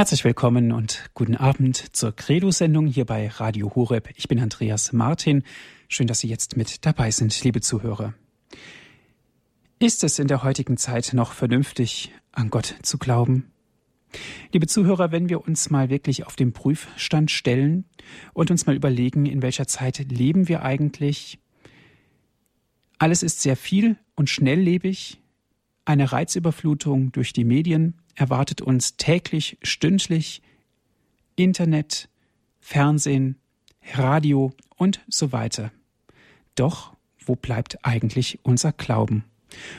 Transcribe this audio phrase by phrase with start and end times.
[0.00, 4.08] Herzlich willkommen und guten Abend zur Credo-Sendung hier bei Radio Horeb.
[4.16, 5.42] Ich bin Andreas Martin.
[5.88, 8.14] Schön, dass Sie jetzt mit dabei sind, liebe Zuhörer.
[9.78, 13.52] Ist es in der heutigen Zeit noch vernünftig, an Gott zu glauben?
[14.52, 17.84] Liebe Zuhörer, wenn wir uns mal wirklich auf den Prüfstand stellen
[18.32, 21.38] und uns mal überlegen, in welcher Zeit leben wir eigentlich?
[22.96, 25.20] Alles ist sehr viel und schnelllebig.
[25.84, 30.42] Eine Reizüberflutung durch die Medien, erwartet uns täglich, stündlich
[31.36, 32.08] Internet,
[32.60, 33.36] Fernsehen,
[33.94, 35.72] Radio und so weiter.
[36.54, 36.94] Doch
[37.24, 39.24] wo bleibt eigentlich unser Glauben?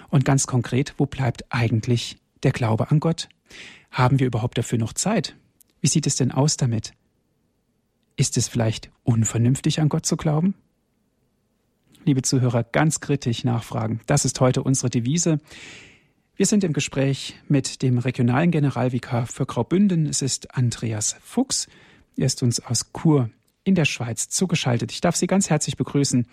[0.09, 3.29] Und ganz konkret, wo bleibt eigentlich der Glaube an Gott?
[3.91, 5.35] Haben wir überhaupt dafür noch Zeit?
[5.79, 6.93] Wie sieht es denn aus damit?
[8.15, 10.55] Ist es vielleicht unvernünftig, an Gott zu glauben?
[12.05, 14.01] Liebe Zuhörer, ganz kritisch nachfragen.
[14.07, 15.39] Das ist heute unsere Devise.
[16.41, 20.07] Wir sind im Gespräch mit dem regionalen Generalvikar für Graubünden.
[20.07, 21.67] Es ist Andreas Fuchs.
[22.17, 23.29] Er ist uns aus Chur
[23.63, 24.91] in der Schweiz zugeschaltet.
[24.91, 26.25] Ich darf Sie ganz herzlich begrüßen,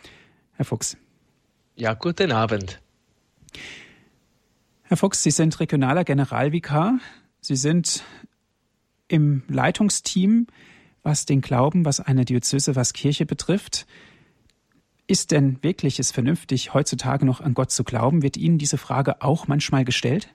[0.55, 0.97] Herr Fuchs.
[1.77, 2.81] Ja, guten Abend.
[4.85, 7.01] Herr Fuchs, Sie sind regionaler Generalvikar.
[7.43, 8.03] Sie sind
[9.09, 10.47] im Leitungsteam,
[11.03, 13.87] was den Glauben, was eine Diözese, was Kirche betrifft.
[15.11, 18.23] Ist denn wirklich es vernünftig, heutzutage noch an Gott zu glauben?
[18.23, 20.29] Wird Ihnen diese Frage auch manchmal gestellt?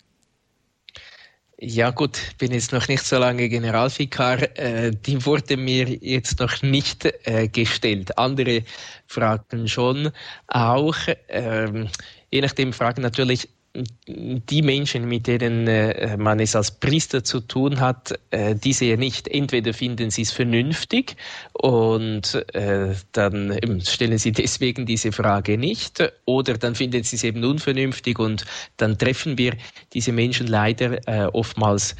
[1.59, 4.57] Ja gut, bin jetzt noch nicht so lange Generalvikar.
[4.57, 8.17] Äh, die wurde mir jetzt noch nicht äh, gestellt.
[8.17, 8.63] Andere
[9.05, 10.09] Fragen schon
[10.47, 10.97] auch.
[11.29, 11.89] Ähm,
[12.31, 17.79] je nachdem fragen natürlich die Menschen, mit denen äh, man es als Priester zu tun
[17.79, 19.27] hat, äh, diese nicht.
[19.27, 21.16] Entweder finden sie es vernünftig
[21.53, 27.23] und äh, dann eben stellen sie deswegen diese Frage nicht, oder dann finden sie es
[27.23, 28.45] eben unvernünftig und
[28.77, 29.55] dann treffen wir
[29.94, 30.99] diese Menschen leider
[31.33, 31.95] oftmals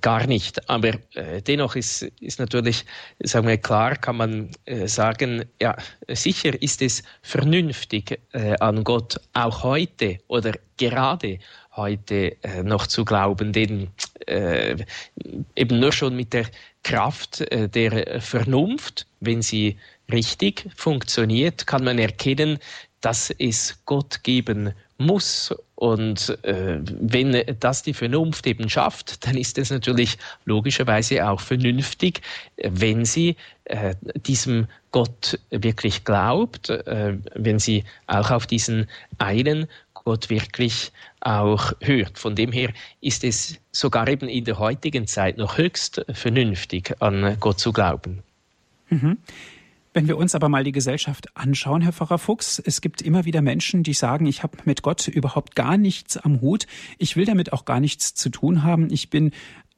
[0.00, 0.68] gar nicht.
[0.68, 2.84] Aber äh, dennoch ist, ist natürlich,
[3.20, 5.76] sagen wir klar, kann man äh, sagen, ja,
[6.08, 11.38] sicher ist es vernünftig äh, an Gott auch heute oder gerade
[11.76, 13.88] heute äh, noch zu glauben, denn
[14.26, 14.76] äh,
[15.54, 16.46] eben nur schon mit der
[16.82, 19.76] Kraft äh, der Vernunft, wenn sie
[20.10, 22.58] richtig funktioniert, kann man erkennen,
[23.00, 25.54] dass es Gott geben muss.
[25.76, 30.16] Und äh, wenn das die Vernunft eben schafft, dann ist es natürlich
[30.46, 32.22] logischerweise auch vernünftig,
[32.56, 38.88] wenn sie äh, diesem Gott wirklich glaubt, äh, wenn sie auch auf diesen
[39.18, 42.18] einen Gott wirklich auch hört.
[42.18, 42.70] Von dem her
[43.02, 48.22] ist es sogar eben in der heutigen Zeit noch höchst vernünftig, an Gott zu glauben.
[48.88, 49.18] Mhm.
[49.96, 53.40] Wenn wir uns aber mal die Gesellschaft anschauen, Herr Pfarrer Fuchs, es gibt immer wieder
[53.40, 56.66] Menschen, die sagen, ich habe mit Gott überhaupt gar nichts am Hut,
[56.98, 59.30] ich will damit auch gar nichts zu tun haben, ich bin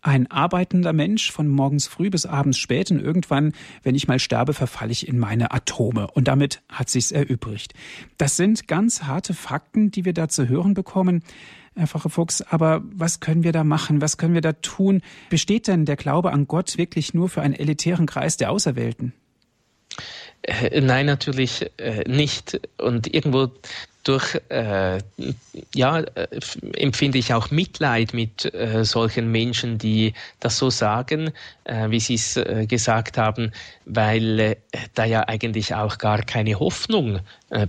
[0.03, 3.53] ein arbeitender Mensch von morgens früh bis abends spät und irgendwann,
[3.85, 7.75] wenn ich mal sterbe, verfalle ich in meine Atome und damit hat sich's erübrigt.
[8.17, 11.23] Das sind ganz harte Fakten, die wir da zu hören bekommen.
[11.77, 14.01] Herr Pfarrer Fuchs, aber was können wir da machen?
[14.01, 15.01] Was können wir da tun?
[15.31, 19.13] Besteht denn der Glaube an Gott wirklich nur für einen elitären Kreis der Auserwählten?
[20.43, 22.61] Äh, nein, natürlich äh, nicht.
[22.79, 23.51] Und irgendwo
[24.05, 24.99] durch, äh,
[25.75, 26.29] ja, äh,
[26.77, 28.51] empfinde ich auch Mitleid mit
[28.83, 31.33] solchen Menschen, die das so sagen,
[31.67, 33.53] wie Sie es gesagt haben,
[33.85, 34.57] weil
[34.95, 37.21] da ja eigentlich auch gar keine Hoffnung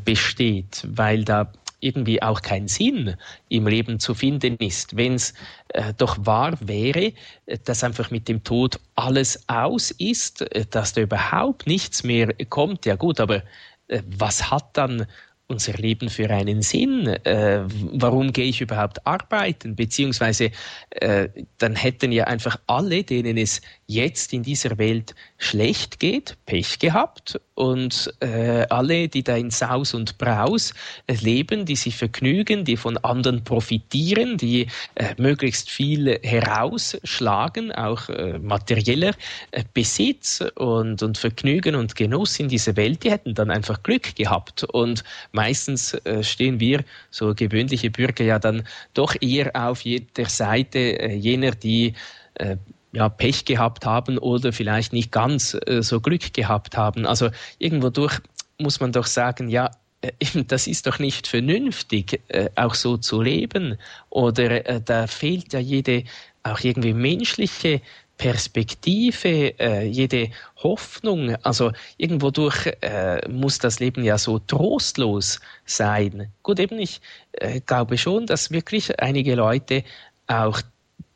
[0.06, 3.16] besteht, weil da irgendwie auch kein Sinn
[3.50, 4.95] im Leben zu finden ist.
[4.95, 5.34] Wenn es
[5.69, 7.13] äh, doch wahr wäre,
[7.45, 12.34] äh, dass einfach mit dem Tod alles aus ist, äh, dass da überhaupt nichts mehr
[12.50, 13.44] kommt, ja gut, aber
[13.88, 15.06] äh, was hat dann
[15.50, 17.08] unser Leben für einen Sinn?
[17.08, 19.76] Äh, warum gehe ich überhaupt arbeiten?
[19.76, 20.52] Beziehungsweise
[20.92, 21.28] äh,
[21.58, 27.40] dann hätten ja einfach alle, denen es jetzt in dieser Welt schlecht geht, Pech gehabt
[27.56, 30.74] und äh, alle, die da in Saus und Braus
[31.08, 38.38] leben, die sich vergnügen, die von anderen profitieren, die äh, möglichst viel herausschlagen, auch äh,
[38.38, 39.13] materieller
[39.52, 44.16] äh, Besitz und, und Vergnügen und Genuss in dieser Welt, die hätten dann einfach Glück
[44.16, 44.63] gehabt.
[44.63, 45.04] Und
[45.39, 51.15] meistens äh, stehen wir, so gewöhnliche Bürger, ja dann doch eher auf der Seite äh,
[51.15, 51.94] jener, die
[52.33, 52.57] äh,
[52.91, 57.06] ja, Pech gehabt haben oder vielleicht nicht ganz so Glück gehabt haben.
[57.06, 58.19] Also irgendwo durch
[58.57, 59.69] muss man doch sagen, ja,
[60.47, 62.19] das ist doch nicht vernünftig,
[62.56, 63.77] auch so zu leben.
[64.09, 66.03] Oder da fehlt ja jede
[66.42, 67.81] auch irgendwie menschliche
[68.19, 71.36] Perspektive, äh, jede Hoffnung.
[71.44, 76.30] Also irgendwo durch äh, muss das Leben ja so trostlos sein.
[76.44, 77.00] Gut, eben ich
[77.31, 79.86] äh, glaube schon, dass wirklich einige Leute
[80.27, 80.62] auch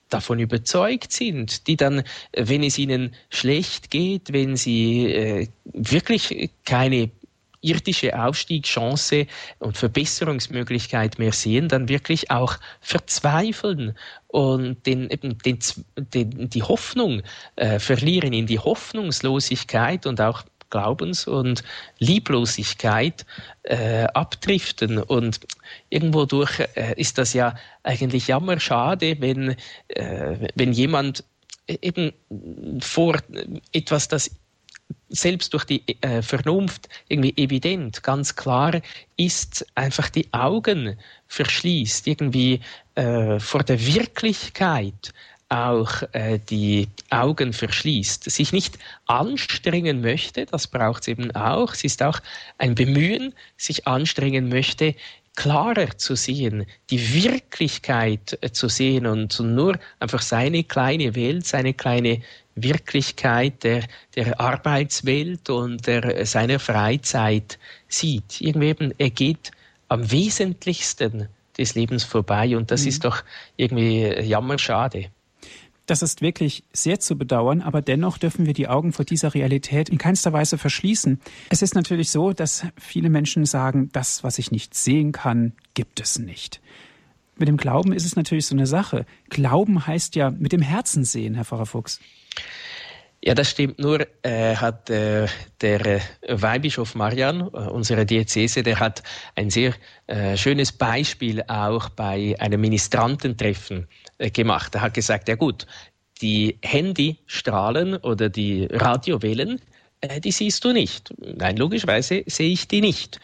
[0.09, 7.11] davon überzeugt sind, die dann, wenn es ihnen schlecht geht, wenn sie äh, wirklich keine
[7.63, 9.25] irdische Aufstiegschance
[9.59, 15.59] und Verbesserungsmöglichkeit mehr sehen, dann wirklich auch verzweifeln und den, eben den,
[15.97, 17.23] den, die Hoffnung
[17.55, 21.63] äh, verlieren, in die Hoffnungslosigkeit und auch Glaubens- und
[21.99, 23.25] Lieblosigkeit
[23.61, 24.97] äh, abdriften.
[24.97, 25.39] Und
[25.89, 29.55] irgendwo durch äh, ist das ja eigentlich jammerschade, wenn,
[29.89, 31.23] äh, wenn jemand
[31.67, 32.11] eben
[32.81, 33.19] vor
[33.71, 34.31] etwas, das
[35.13, 38.81] selbst durch die äh, Vernunft irgendwie evident, ganz klar
[39.15, 42.61] ist, einfach die Augen verschließt, irgendwie
[42.95, 45.13] äh, vor der Wirklichkeit
[45.49, 51.83] auch äh, die Augen verschließt, sich nicht anstrengen möchte, das braucht es eben auch, es
[51.83, 52.19] ist auch
[52.57, 54.95] ein Bemühen, sich anstrengen möchte,
[55.35, 61.73] klarer zu sehen, die Wirklichkeit äh, zu sehen und nur einfach seine kleine Welt, seine
[61.73, 62.21] kleine
[62.55, 63.83] Wirklichkeit der,
[64.15, 67.57] der Arbeitswelt und der, seiner Freizeit
[67.87, 68.41] sieht.
[68.41, 69.51] Irgendwie eben, er geht
[69.87, 71.27] am Wesentlichsten
[71.57, 72.87] des Lebens vorbei und das mhm.
[72.89, 73.23] ist doch
[73.57, 75.09] irgendwie jammerschade.
[75.85, 79.89] Das ist wirklich sehr zu bedauern, aber dennoch dürfen wir die Augen vor dieser Realität
[79.89, 81.19] in keinster Weise verschließen.
[81.49, 85.99] Es ist natürlich so, dass viele Menschen sagen, das, was ich nicht sehen kann, gibt
[85.99, 86.61] es nicht.
[87.35, 89.05] Mit dem Glauben ist es natürlich so eine Sache.
[89.29, 91.99] Glauben heißt ja mit dem Herzen sehen, Herr Pfarrer Fuchs.
[93.25, 93.79] Ja, das stimmt.
[93.79, 95.27] Nur äh, hat äh,
[95.61, 99.01] der äh, Weihbischof Marian, äh, unsere Diözese, der hat
[99.35, 99.73] ein sehr
[100.07, 103.87] äh, schönes Beispiel auch bei einem Ministrantentreffen
[104.17, 104.75] äh, gemacht.
[104.75, 105.67] Er hat gesagt, ja gut,
[106.21, 109.61] die Handystrahlen oder die Radiowellen,
[110.01, 111.13] äh, die siehst du nicht.
[111.17, 113.21] Nein, logischerweise sehe ich die nicht.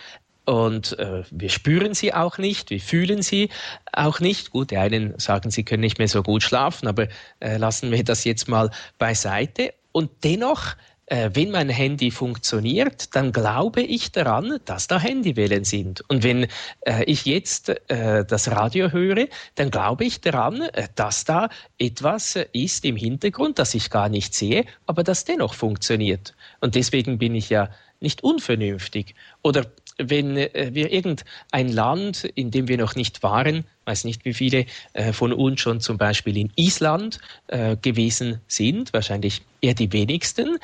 [0.50, 3.50] Und äh, wir spüren sie auch nicht, wir fühlen sie
[3.94, 4.50] auch nicht.
[4.50, 7.08] Gut, die einen sagen, sie können nicht mehr so gut schlafen, aber
[7.40, 9.76] äh, lassen wir das jetzt mal beiseite.
[9.92, 10.76] Und dennoch,
[11.06, 16.04] äh, wenn mein Handy funktioniert, dann glaube ich daran, dass da Handywellen sind.
[16.10, 16.48] Und wenn
[16.82, 22.40] äh, ich jetzt äh, das Radio höre, dann glaube ich daran, äh, dass da etwas
[22.54, 26.34] ist im Hintergrund, das ich gar nicht sehe, aber das dennoch funktioniert.
[26.60, 27.70] Und deswegen bin ich ja
[28.00, 29.14] nicht unvernünftig.
[29.44, 29.66] Oder
[30.00, 34.66] wenn äh, wir irgendein Land, in dem wir noch nicht waren, weiß nicht, wie viele
[34.94, 40.58] äh, von uns schon zum Beispiel in Island äh, gewesen sind, wahrscheinlich eher die wenigsten,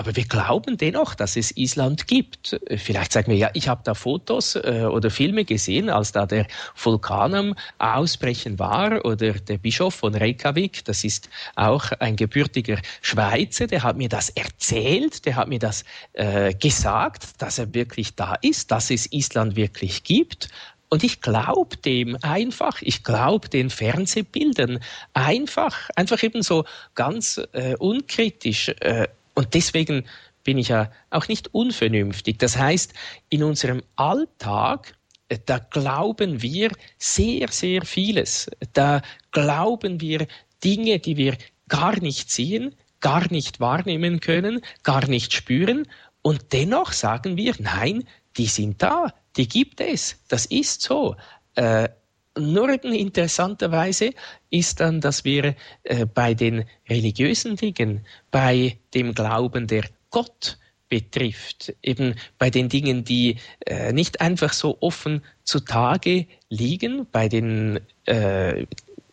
[0.00, 2.58] aber wir glauben dennoch, dass es Island gibt.
[2.74, 6.46] Vielleicht sagen wir, ja, ich habe da Fotos äh, oder Filme gesehen, als da der
[6.74, 13.66] Vulkan am Ausbrechen war oder der Bischof von Reykjavik, das ist auch ein gebürtiger Schweizer,
[13.66, 18.36] der hat mir das erzählt, der hat mir das äh, gesagt, dass er wirklich da
[18.40, 20.48] ist, dass es Island wirklich gibt.
[20.88, 24.80] Und ich glaube dem einfach, ich glaube den Fernsehbildern
[25.12, 26.64] einfach, einfach eben so
[26.94, 28.70] ganz äh, unkritisch.
[28.80, 29.06] Äh,
[29.40, 30.04] und deswegen
[30.44, 32.38] bin ich ja auch nicht unvernünftig.
[32.38, 32.92] Das heißt,
[33.30, 34.94] in unserem Alltag,
[35.28, 38.50] äh, da glauben wir sehr, sehr vieles.
[38.74, 39.00] Da
[39.30, 40.26] glauben wir
[40.62, 41.38] Dinge, die wir
[41.68, 45.88] gar nicht sehen, gar nicht wahrnehmen können, gar nicht spüren.
[46.20, 48.04] Und dennoch sagen wir, nein,
[48.36, 51.16] die sind da, die gibt es, das ist so.
[51.54, 51.88] Äh,
[52.38, 54.10] nur interessanterweise
[54.50, 61.74] ist dann, dass wir äh, bei den religiösen Dingen, bei dem Glauben, der Gott betrifft,
[61.82, 68.66] eben bei den Dingen, die äh, nicht einfach so offen zutage liegen, bei den äh,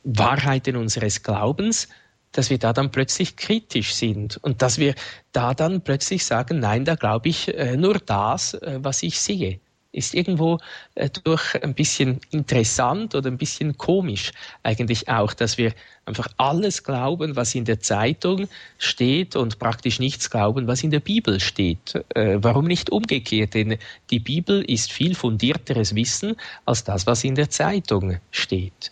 [0.04, 1.88] Wahrheiten unseres Glaubens,
[2.32, 4.96] dass wir da dann plötzlich kritisch sind und dass wir
[5.32, 9.60] da dann plötzlich sagen, nein, da glaube ich äh, nur das, äh, was ich sehe
[9.98, 10.60] ist irgendwo
[10.96, 14.32] äh, durch ein bisschen interessant oder ein bisschen komisch
[14.64, 15.74] eigentlich auch, dass wir
[16.06, 21.02] einfach alles glauben, was in der Zeitung steht und praktisch nichts glauben, was in der
[21.02, 21.96] Bibel steht.
[22.16, 23.56] Äh, warum nicht umgekehrt?
[23.56, 23.78] Denn
[24.12, 26.36] die Bibel ist viel fundierteres Wissen
[26.66, 28.92] als das, was in der Zeitung steht.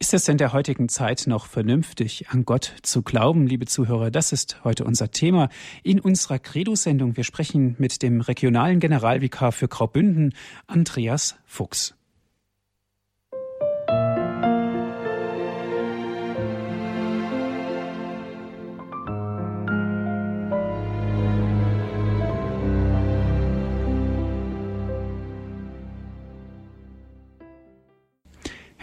[0.00, 4.12] Ist es in der heutigen Zeit noch vernünftig, an Gott zu glauben, liebe Zuhörer?
[4.12, 5.48] Das ist heute unser Thema
[5.82, 7.16] in unserer Credo-Sendung.
[7.16, 10.34] Wir sprechen mit dem regionalen Generalvikar für Graubünden,
[10.68, 11.97] Andreas Fuchs.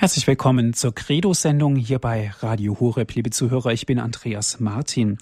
[0.05, 3.73] Herzlich willkommen zur Credo-Sendung hier bei Radio Horeb, liebe Zuhörer.
[3.73, 5.17] Ich bin Andreas Martin.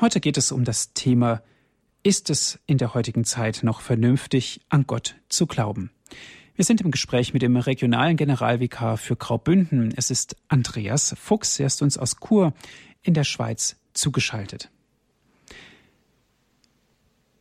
[0.00, 1.42] Heute geht es um das Thema,
[2.04, 5.90] ist es in der heutigen Zeit noch vernünftig, an Gott zu glauben?
[6.54, 9.92] Wir sind im Gespräch mit dem regionalen Generalvikar für Graubünden.
[9.96, 11.58] Es ist Andreas Fuchs.
[11.58, 12.52] Er ist uns aus Chur
[13.02, 14.70] in der Schweiz zugeschaltet.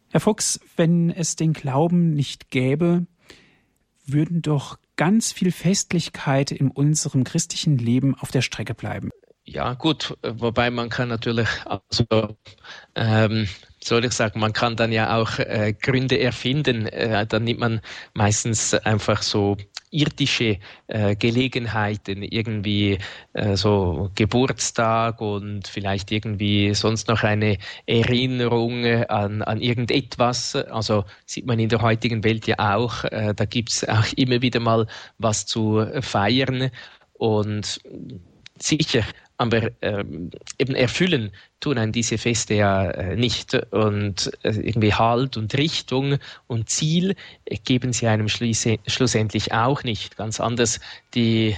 [0.09, 3.05] Herr Fuchs, wenn es den Glauben nicht gäbe,
[4.07, 9.09] würden doch ganz viel Festlichkeit in unserem christlichen Leben auf der Strecke bleiben.
[9.49, 12.35] Ja, gut, wobei man kann natürlich, also,
[12.95, 13.47] ähm,
[13.81, 16.85] soll ich sagen, man kann dann ja auch äh, Gründe erfinden.
[16.87, 17.79] Äh, dann nimmt man
[18.13, 19.55] meistens einfach so
[19.89, 22.97] irdische äh, Gelegenheiten, irgendwie
[23.31, 30.57] äh, so Geburtstag und vielleicht irgendwie sonst noch eine Erinnerung an, an irgendetwas.
[30.57, 34.59] Also sieht man in der heutigen Welt ja auch, äh, da gibt's auch immer wieder
[34.59, 34.87] mal
[35.19, 36.69] was zu feiern.
[37.13, 37.79] Und
[38.59, 39.03] sicher
[39.37, 43.53] aber ähm, eben erfüllen tun einen diese Feste ja äh, nicht.
[43.71, 50.17] Und äh, irgendwie Halt und Richtung und Ziel äh, geben sie einem schlussendlich auch nicht.
[50.17, 50.79] Ganz anders
[51.13, 51.55] die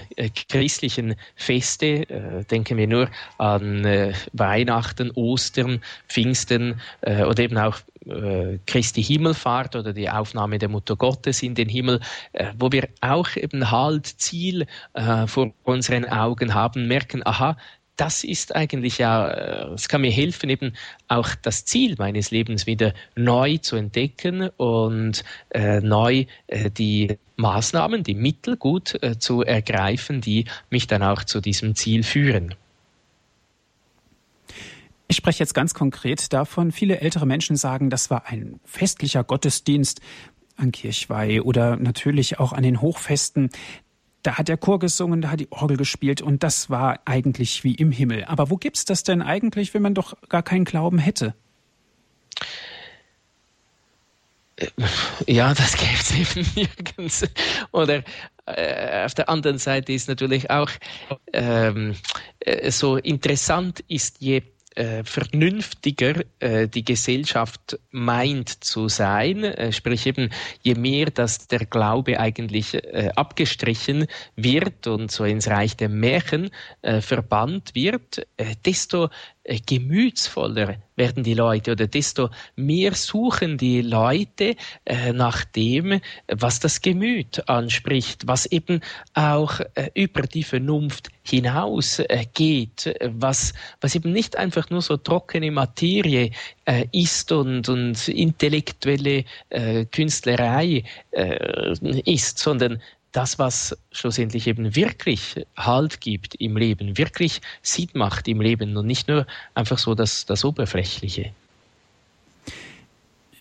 [0.48, 7.78] christlichen Feste, denken wir nur an Weihnachten, Ostern, Pfingsten oder eben auch
[8.66, 12.00] Christi Himmelfahrt oder die Aufnahme der Mutter Gottes in den Himmel,
[12.58, 14.66] wo wir auch eben Halt, Ziel
[15.26, 17.58] vor unseren Augen haben, merken, aha,
[18.00, 20.74] das ist eigentlich ja, äh, es kann mir helfen, eben
[21.10, 28.04] auch das Ziel meines Lebens wieder neu zu entdecken und äh, neu äh, die Maßnahmen,
[28.04, 32.56] die Mittel gut äh, zu ergreifen, die mich dann auch zu diesem Ziel führen.
[35.10, 40.00] Ich spreche jetzt ganz konkret davon, viele ältere Menschen sagen, das war ein festlicher Gottesdienst
[40.56, 43.50] an Kirchweih oder natürlich auch an den Hochfesten
[44.24, 47.76] da hat der Chor gesungen, da hat die Orgel gespielt und das war eigentlich wie
[47.76, 48.26] im Himmel.
[48.26, 51.34] Aber wo gibt's das denn eigentlich, wenn man doch gar keinen Glauben hätte?
[54.58, 54.68] Äh,
[55.28, 57.26] ja, das gäbe es eben nirgends.
[57.72, 58.04] Oder
[58.46, 60.70] äh, auf der anderen Seite ist natürlich auch
[61.34, 61.96] ähm,
[62.40, 64.44] äh, so interessant ist, je
[64.76, 69.44] äh, vernünftiger äh, die Gesellschaft meint zu sein.
[69.44, 70.30] Äh, sprich eben,
[70.62, 76.52] je mehr dass der Glaube eigentlich äh, abgestrichen wird und so ins Reich der Märchen
[76.82, 78.28] äh, verbannt wird,
[78.66, 79.10] desto
[79.66, 86.82] gemütsvoller werden die Leute oder desto mehr suchen die Leute äh, nach dem, was das
[86.82, 88.82] Gemüt anspricht, was eben
[89.14, 92.26] auch äh, über die Vernunft hinaus äh,
[93.06, 96.32] was, was eben nicht einfach nur so trockene Materie
[96.66, 100.84] äh, ist und, und intellektuelle äh, Künstlerei
[102.06, 108.42] ist, sondern das, was schlussendlich eben wirklich Halt gibt im Leben, wirklich Sinn macht im
[108.42, 109.26] Leben und nicht nur
[109.56, 111.34] einfach so das, das Oberflächliche.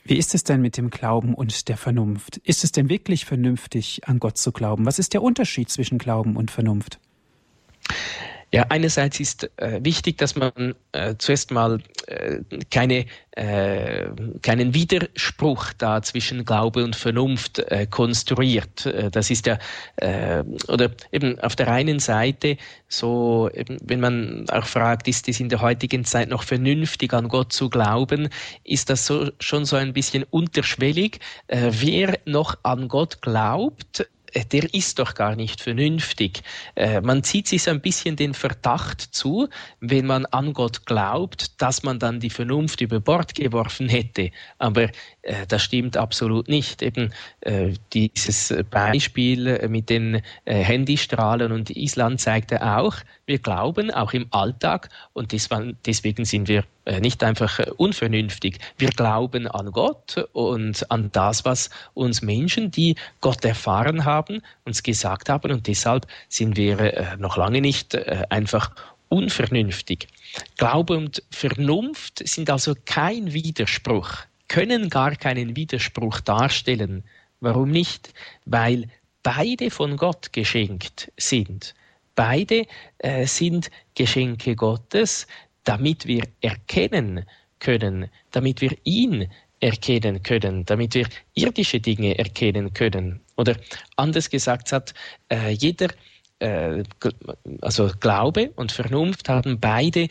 [0.04, 2.38] Wie ist es denn mit dem Glauben und der Vernunft?
[2.38, 4.86] Ist es denn wirklich vernünftig, an Gott zu glauben?
[4.86, 6.98] Was ist der Unterschied zwischen Glauben und Vernunft?
[8.50, 12.38] Ja, einerseits ist äh, wichtig, dass man äh, zuerst mal äh,
[12.70, 14.08] keine, äh,
[14.40, 18.86] keinen Widerspruch da zwischen Glaube und Vernunft äh, konstruiert.
[18.86, 19.58] Äh, das ist ja,
[20.68, 22.56] oder eben auf der einen Seite
[22.88, 27.28] so, eben, wenn man auch fragt, ist es in der heutigen Zeit noch vernünftig, an
[27.28, 28.28] Gott zu glauben,
[28.64, 31.20] ist das so, schon so ein bisschen unterschwellig.
[31.48, 36.42] wer noch an Gott glaubt, der ist doch gar nicht vernünftig.
[36.74, 39.48] Äh, man zieht sich so ein bisschen den Verdacht zu,
[39.80, 44.30] wenn man an Gott glaubt, dass man dann die Vernunft über Bord geworfen hätte.
[44.58, 44.90] Aber äh,
[45.48, 46.82] das stimmt absolut nicht.
[46.82, 47.12] Eben
[47.92, 55.32] dieses Beispiel mit den Handystrahlen und Island zeigte auch, wir glauben auch im Alltag und
[55.32, 58.58] deswegen sind wir äh, nicht einfach äh, unvernünftig.
[58.78, 64.82] Wir glauben an Gott und an das, was uns Menschen, die Gott erfahren haben, uns
[64.82, 67.94] gesagt haben und deshalb sind wir äh, noch lange nicht
[68.30, 68.70] einfach
[69.10, 70.08] unvernünftig.
[70.56, 74.10] Glaube und Vernunft sind also kein Widerspruch,
[74.48, 77.04] können gar keinen Widerspruch darstellen.
[77.40, 78.12] Warum nicht?
[78.44, 78.88] Weil
[79.22, 81.74] beide von Gott geschenkt sind.
[82.14, 82.66] Beide
[82.98, 85.26] äh, sind Geschenke Gottes,
[85.64, 87.24] damit wir erkennen
[87.60, 89.28] können, damit wir ihn
[89.60, 93.20] erkennen können, damit wir irdische Dinge erkennen können.
[93.36, 93.56] Oder
[93.96, 94.94] anders gesagt hat,
[95.28, 95.88] äh, jeder,
[96.38, 96.82] äh,
[97.60, 100.08] also Glaube und Vernunft haben beide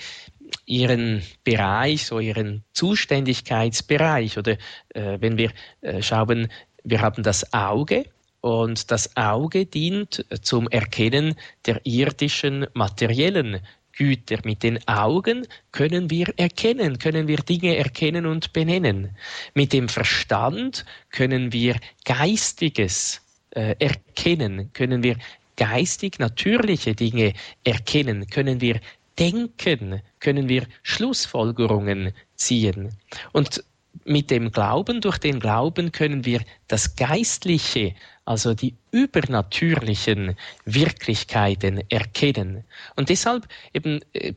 [0.66, 4.38] ihren Bereich, so ihren Zuständigkeitsbereich.
[4.38, 4.54] Oder
[4.94, 5.52] äh, wenn wir
[5.82, 6.50] äh, schauen,
[6.84, 8.06] wir haben das Auge
[8.42, 11.36] und das Auge dient zum Erkennen
[11.66, 13.60] der irdischen, materiellen
[13.98, 14.38] Güter.
[14.44, 19.18] Mit den Augen können wir erkennen, können wir Dinge erkennen und benennen.
[19.54, 25.18] Mit dem Verstand können wir Geistiges äh, erkennen, können wir
[25.58, 28.80] geistig natürliche Dinge erkennen, können wir
[29.20, 32.96] denken, können wir Schlussfolgerungen ziehen.
[33.34, 33.64] Und
[34.06, 37.94] mit dem Glauben, durch den Glauben können wir das Geistliche,
[38.26, 42.64] also die übernatürlichen Wirklichkeiten erkennen.
[42.96, 44.34] Und deshalb eben äh,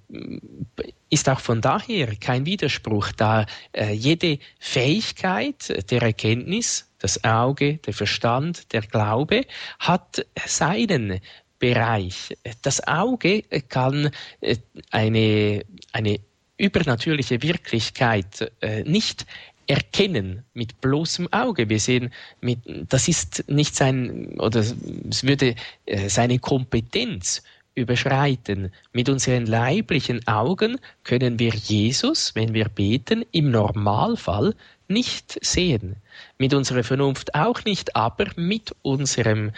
[1.09, 7.95] ist auch von daher kein Widerspruch, da äh, jede Fähigkeit der Erkenntnis, das Auge, der
[7.95, 9.47] Verstand, der Glaube,
[9.79, 11.21] hat seinen
[11.61, 12.37] Bereich.
[12.63, 14.57] Das Auge kann äh,
[14.91, 16.19] eine, eine
[16.59, 18.53] übernatürliche Wirklichkeit
[18.85, 19.25] nicht
[19.71, 21.69] erkennen mit bloßem Auge.
[21.69, 25.55] Wir sehen, mit, das ist nicht sein, oder es würde
[25.87, 27.43] äh, seine Kompetenz
[27.77, 28.73] überschreiten.
[28.93, 34.55] Mit unseren leiblichen Augen können wir Jesus, wenn wir beten, im Normalfall
[34.89, 35.97] nicht sehen.
[36.37, 39.53] Mit unserer Vernunft auch nicht, aber mit unserem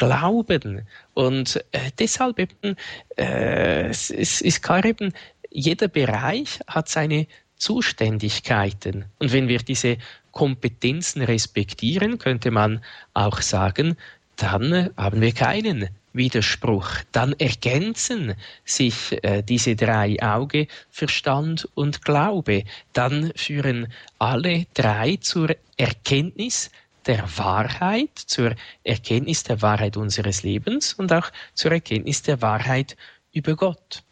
[0.00, 0.86] Glauben.
[1.12, 2.74] Und äh, deshalb eben,
[3.18, 5.12] äh, es, ist klar eben,
[5.50, 7.26] jeder Bereich hat seine
[7.56, 9.04] Zuständigkeiten.
[9.18, 9.98] Und wenn wir diese
[10.32, 13.98] Kompetenzen respektieren, könnte man auch sagen,
[14.36, 16.88] dann haben wir keinen Widerspruch.
[17.12, 22.64] Dann ergänzen sich äh, diese drei Auge, Verstand und Glaube.
[22.94, 26.70] Dann führen alle drei zur Erkenntnis
[27.06, 28.54] der Wahrheit, zur
[28.84, 32.96] Erkenntnis der Wahrheit unseres Lebens und auch zur Erkenntnis der Wahrheit
[33.32, 34.02] über Gott.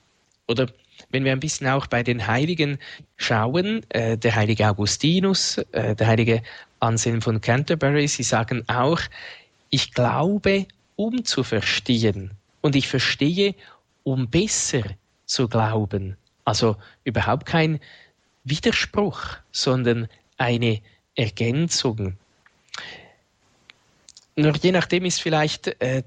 [0.46, 0.68] Oder
[1.10, 2.78] wenn wir ein bisschen auch bei den Heiligen
[3.16, 6.42] schauen, äh, der heilige Augustinus, äh, der heilige
[6.80, 9.00] Anselm von Canterbury, sie sagen auch,
[9.70, 10.66] ich glaube,
[10.96, 13.54] um zu verstehen und ich verstehe,
[14.02, 14.82] um besser
[15.26, 16.16] zu glauben.
[16.44, 17.78] Also überhaupt kein
[18.44, 20.80] Widerspruch, sondern eine
[21.14, 22.16] Ergänzung.
[24.38, 26.04] Nur je nachdem ist vielleicht äh,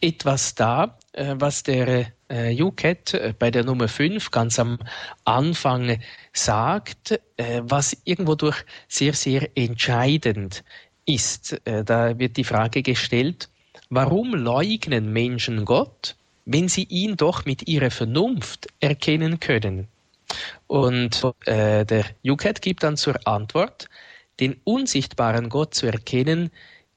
[0.00, 4.80] etwas da, äh, was der äh, UCAT äh, bei der Nummer 5 ganz am
[5.24, 6.00] Anfang
[6.32, 10.64] sagt, äh, was irgendwo durch sehr, sehr entscheidend
[11.06, 11.52] ist.
[11.64, 13.48] Äh, da wird die Frage gestellt,
[13.90, 19.86] warum leugnen Menschen Gott, wenn sie ihn doch mit ihrer Vernunft erkennen können?
[20.66, 23.90] Und der UCAT gibt dann zur Antwort,
[24.40, 26.50] den unsichtbaren Gott zu erkennen,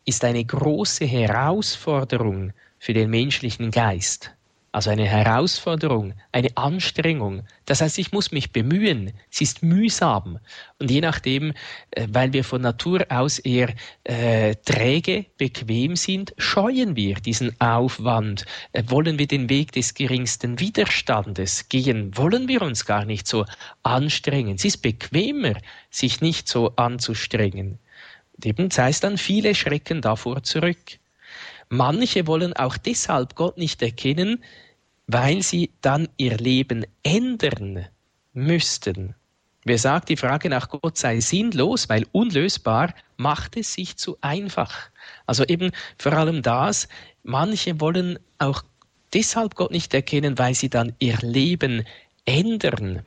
[0.05, 4.31] ist eine große Herausforderung für den menschlichen Geist.
[4.75, 7.43] Also eine Herausforderung, eine Anstrengung.
[7.63, 9.13] Das heißt, ich muss mich bemühen.
[9.31, 10.37] Es ist mühsam.
[10.79, 11.53] Und je nachdem,
[11.91, 18.45] äh, weil wir von Natur aus eher äh, träge, bequem sind, scheuen wir diesen Aufwand.
[18.73, 22.11] Äh, wollen wir den Weg des geringsten Widerstandes gehen?
[22.17, 23.45] Wollen wir uns gar nicht so
[23.83, 24.55] anstrengen?
[24.55, 25.53] Es ist bequemer,
[25.89, 27.79] sich nicht so anzustrengen.
[28.43, 30.99] Eben das heißt dann, viele schrecken davor zurück.
[31.69, 34.43] Manche wollen auch deshalb Gott nicht erkennen,
[35.07, 37.87] weil sie dann ihr Leben ändern
[38.33, 39.15] müssten.
[39.63, 44.89] Wer sagt, die Frage nach Gott sei sinnlos, weil unlösbar, macht es sich zu einfach.
[45.25, 46.87] Also eben vor allem das,
[47.23, 48.63] manche wollen auch
[49.13, 51.83] deshalb Gott nicht erkennen, weil sie dann ihr Leben
[52.25, 53.05] ändern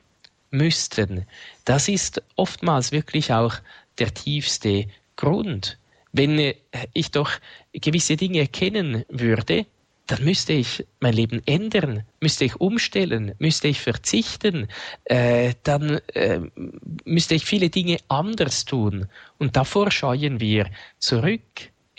[0.51, 1.25] müssten.
[1.63, 3.55] Das ist oftmals wirklich auch
[3.99, 4.87] der tiefste
[5.19, 5.77] Grund.
[6.13, 6.55] Wenn äh,
[6.93, 7.29] ich doch
[7.73, 9.65] gewisse Dinge erkennen würde,
[10.07, 14.67] dann müsste ich mein Leben ändern, müsste ich umstellen, müsste ich verzichten,
[15.03, 16.39] äh, dann äh,
[17.03, 19.07] müsste ich viele Dinge anders tun.
[19.37, 20.67] Und davor scheuen wir
[20.99, 21.41] zurück.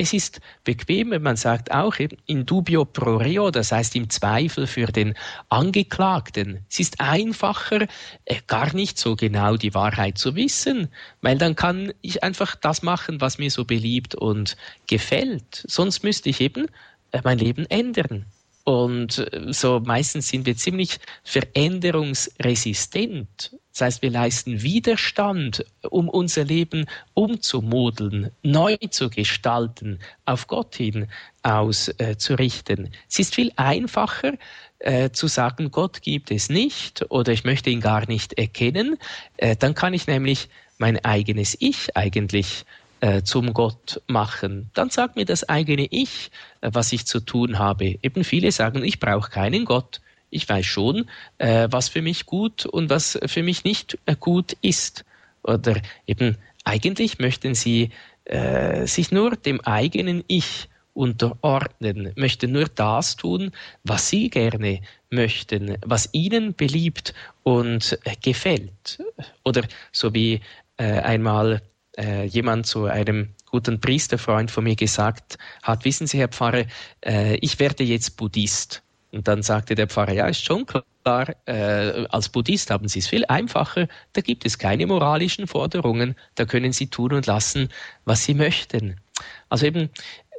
[0.01, 4.87] Es ist bequemer, man sagt auch in dubio pro reo, das heißt im Zweifel für
[4.87, 5.13] den
[5.51, 6.65] Angeklagten.
[6.71, 7.87] Es ist einfacher,
[8.25, 10.89] äh, gar nicht so genau die Wahrheit zu wissen,
[11.21, 15.67] weil dann kann ich einfach das machen, was mir so beliebt und gefällt.
[15.69, 16.69] Sonst müsste ich eben
[17.13, 18.25] äh, mein Leben ändern.
[18.71, 23.57] Und äh, so meistens sind wir ziemlich veränderungsresistent.
[23.73, 31.09] Das heißt, wir leisten Widerstand, um unser Leben umzumodeln, neu zu gestalten, auf Gott hin
[31.43, 32.87] auszurichten.
[32.87, 34.35] Äh, es ist viel einfacher,
[34.79, 38.99] äh, zu sagen, Gott gibt es nicht oder ich möchte ihn gar nicht erkennen.
[39.39, 42.65] Äh, dann kann ich nämlich mein eigenes Ich eigentlich
[43.01, 47.59] äh, zum Gott machen, dann sagt mir das eigene Ich, äh, was ich zu tun
[47.59, 47.99] habe.
[48.03, 50.01] Eben viele sagen, ich brauche keinen Gott.
[50.31, 51.09] Ich weiß schon,
[51.39, 55.05] äh, was für mich gut und was für mich nicht äh, gut ist.
[55.43, 57.91] Oder eben eigentlich möchten sie
[58.25, 63.53] äh, sich nur dem eigenen Ich unterordnen, möchten nur das tun,
[63.85, 68.99] was sie gerne möchten, was ihnen beliebt und äh, gefällt.
[69.45, 70.41] Oder so wie
[70.77, 71.61] einmal
[71.97, 76.65] äh, jemand zu einem guten Priesterfreund von mir gesagt hat, wissen Sie, Herr Pfarrer,
[77.05, 78.83] äh, ich werde jetzt Buddhist.
[79.13, 83.09] Und dann sagte der Pfarrer, ja, ist schon klar, äh, als Buddhist haben Sie es
[83.09, 87.71] viel einfacher, da gibt es keine moralischen Forderungen, da können Sie tun und lassen,
[88.05, 89.01] was Sie möchten.
[89.49, 89.91] Also eben,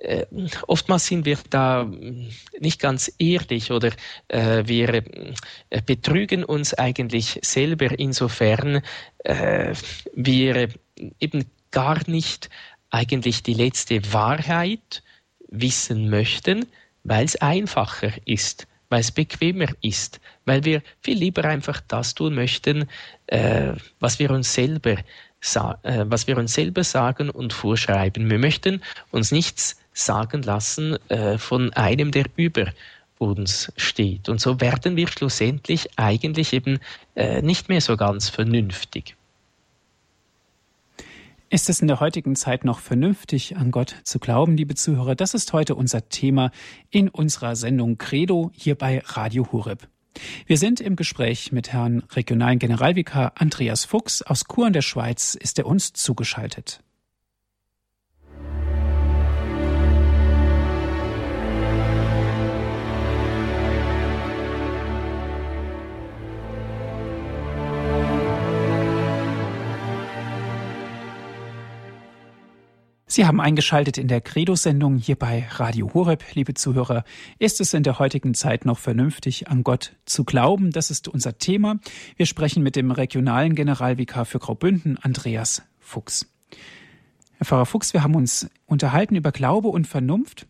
[0.01, 0.25] äh,
[0.67, 1.91] oftmals sind wir da
[2.59, 3.91] nicht ganz ehrlich oder
[4.29, 5.03] äh, wir
[5.69, 8.81] äh, betrügen uns eigentlich selber insofern,
[9.23, 9.75] äh,
[10.15, 10.69] wir
[11.19, 12.49] eben gar nicht
[12.89, 15.03] eigentlich die letzte Wahrheit
[15.49, 16.65] wissen möchten,
[17.03, 22.35] weil es einfacher ist, weil es bequemer ist, weil wir viel lieber einfach das tun
[22.35, 22.87] möchten,
[23.27, 24.97] äh, was wir uns selber
[25.81, 28.29] äh, was wir uns selber sagen und vorschreiben.
[28.29, 32.67] Wir möchten uns nichts sagen lassen äh, von einem, der über
[33.17, 34.29] uns steht.
[34.29, 36.79] Und so werden wir schlussendlich eigentlich eben
[37.15, 39.15] äh, nicht mehr so ganz vernünftig.
[41.53, 45.15] Ist es in der heutigen Zeit noch vernünftig, an Gott zu glauben, liebe Zuhörer?
[45.15, 46.49] Das ist heute unser Thema
[46.89, 49.89] in unserer Sendung Credo hier bei Radio Hureb.
[50.45, 55.35] Wir sind im Gespräch mit Herrn Regionalen Generalvikar Andreas Fuchs aus Chur in der Schweiz,
[55.35, 56.79] ist er uns zugeschaltet.
[73.11, 77.03] Sie haben eingeschaltet in der Credo-Sendung hier bei Radio Horeb, liebe Zuhörer.
[77.39, 80.71] Ist es in der heutigen Zeit noch vernünftig, an Gott zu glauben?
[80.71, 81.81] Das ist unser Thema.
[82.15, 86.25] Wir sprechen mit dem regionalen Generalvikar für Graubünden, Andreas Fuchs.
[87.33, 90.47] Herr Pfarrer Fuchs, wir haben uns unterhalten über Glaube und Vernunft.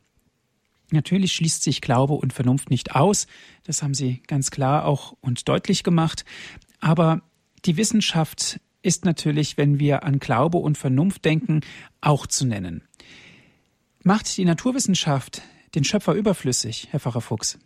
[0.92, 3.26] Natürlich schließt sich Glaube und Vernunft nicht aus.
[3.64, 6.26] Das haben Sie ganz klar auch und deutlich gemacht.
[6.80, 7.24] Aber
[7.66, 11.62] die Wissenschaft ist natürlich, wenn wir an Glaube und Vernunft denken,
[12.02, 12.84] auch zu nennen.
[14.04, 15.42] Macht die Naturwissenschaft
[15.76, 17.60] den Schöpfer überflüssig, Herr Pfarrer Fuchs?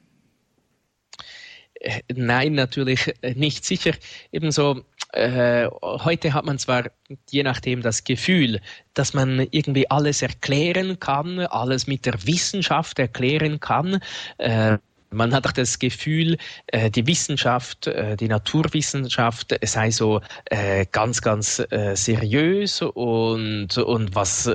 [1.79, 3.93] Äh, nein, natürlich äh, nicht sicher.
[4.31, 6.91] Ebenso äh, heute hat man zwar
[7.29, 8.59] je nachdem das Gefühl,
[8.93, 14.01] dass man irgendwie alles erklären kann, alles mit der Wissenschaft erklären kann.
[14.37, 14.77] Äh,
[15.11, 16.37] man hat auch das Gefühl,
[16.67, 21.63] äh, die Wissenschaft, äh, die Naturwissenschaft sei so äh, ganz, ganz
[21.93, 24.47] seriös und, und was,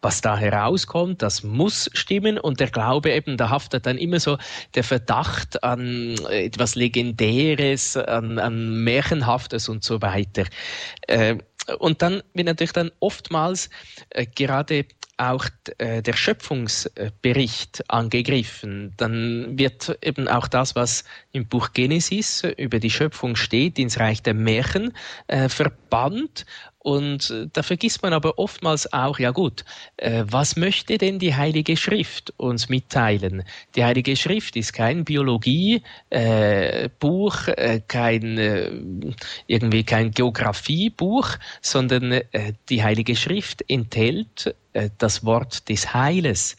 [0.00, 4.38] was da herauskommt, das muss stimmen und der Glaube eben, da haftet dann immer so
[4.74, 10.44] der Verdacht an etwas Legendäres, an, an Märchenhaftes und so weiter.
[11.78, 13.70] Und dann wird natürlich dann oftmals
[14.34, 14.86] gerade
[15.20, 15.46] auch
[15.78, 22.90] äh, der Schöpfungsbericht angegriffen, dann wird eben auch das, was im Buch Genesis über die
[22.90, 24.94] Schöpfung steht, ins Reich der Märchen
[25.26, 26.46] äh, verbannt
[26.82, 29.64] und äh, da vergisst man aber oftmals auch, ja gut,
[29.98, 33.44] äh, was möchte denn die Heilige Schrift uns mitteilen?
[33.76, 35.82] Die Heilige Schrift ist kein Biologiebuch,
[37.48, 38.70] äh, kein äh,
[39.46, 41.28] irgendwie kein Geografiebuch,
[41.60, 46.56] sondern äh, die Heilige Schrift enthält äh, das Wort des Heiles.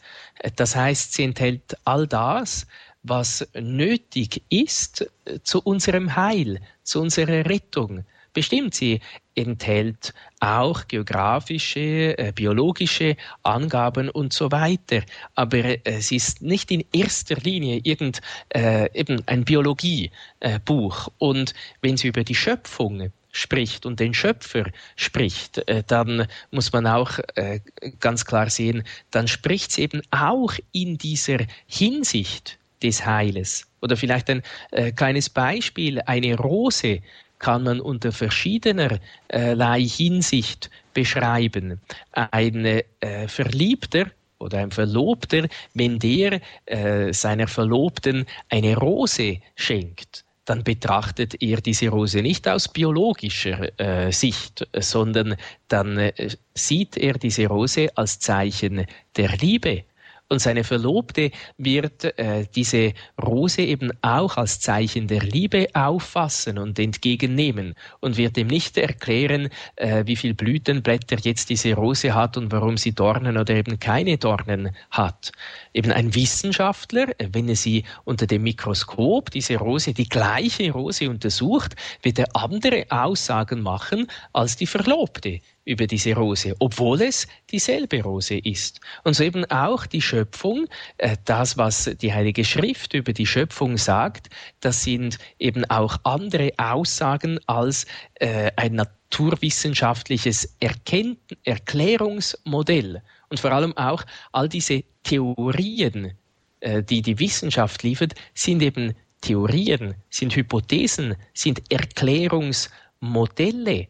[0.55, 2.67] Das heißt, sie enthält all das,
[3.01, 5.09] was nötig ist
[5.43, 8.05] zu unserem Heil, zu unserer Rettung.
[8.33, 9.01] Bestimmt, sie
[9.35, 15.01] enthält auch geografische, äh, biologische Angaben und so weiter.
[15.35, 21.09] Aber äh, es ist nicht in erster Linie irgend äh, eben ein Biologiebuch.
[21.17, 24.65] und wenn sie über die Schöpfung spricht und den Schöpfer
[24.95, 27.59] spricht, äh, dann muss man auch äh,
[27.99, 33.67] ganz klar sehen, dann spricht sie eben auch in dieser Hinsicht des Heiles.
[33.81, 34.41] Oder vielleicht ein
[34.71, 37.01] äh, kleines Beispiel, eine Rose
[37.41, 41.81] kann man unter verschiedenerlei Hinsicht beschreiben.
[42.13, 42.83] Ein äh,
[43.27, 44.05] Verliebter
[44.37, 51.89] oder ein Verlobter, wenn der äh, seiner Verlobten eine Rose schenkt, dann betrachtet er diese
[51.89, 55.35] Rose nicht aus biologischer äh, Sicht, sondern
[55.67, 59.83] dann äh, sieht er diese Rose als Zeichen der Liebe
[60.31, 66.79] und seine Verlobte wird äh, diese Rose eben auch als Zeichen der Liebe auffassen und
[66.79, 72.49] entgegennehmen und wird ihm nicht erklären, äh, wie viel Blütenblätter jetzt diese Rose hat und
[72.49, 75.33] warum sie Dornen oder eben keine Dornen hat.
[75.73, 81.75] Eben ein Wissenschaftler, wenn er sie unter dem Mikroskop, diese Rose, die gleiche Rose untersucht,
[82.03, 88.37] wird er andere Aussagen machen als die Verlobte über diese Rose, obwohl es dieselbe Rose
[88.37, 88.79] ist.
[89.03, 93.77] Und so eben auch die Schöpfung, äh, das, was die Heilige Schrift über die Schöpfung
[93.77, 103.03] sagt, das sind eben auch andere Aussagen als äh, ein naturwissenschaftliches Erkennt Erklärungsmodell.
[103.29, 106.13] Und vor allem auch all diese Theorien,
[106.61, 113.87] äh, die die Wissenschaft liefert, sind eben Theorien, sind Hypothesen, sind Erklärungsmodelle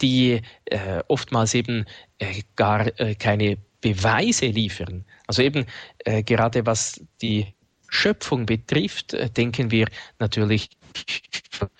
[0.00, 1.84] die äh, oftmals eben
[2.18, 5.04] äh, gar keine Beweise liefern.
[5.26, 5.66] Also eben
[6.04, 7.46] gerade was die
[7.88, 9.86] Schöpfung betrifft, denken wir
[10.18, 10.70] natürlich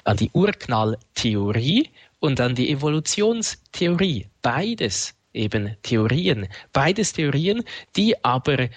[0.05, 4.27] an die Urknalltheorie und an die Evolutionstheorie.
[4.43, 6.49] Beides eben Theorien.
[6.73, 7.63] Beides Theorien,
[7.97, 8.69] die aber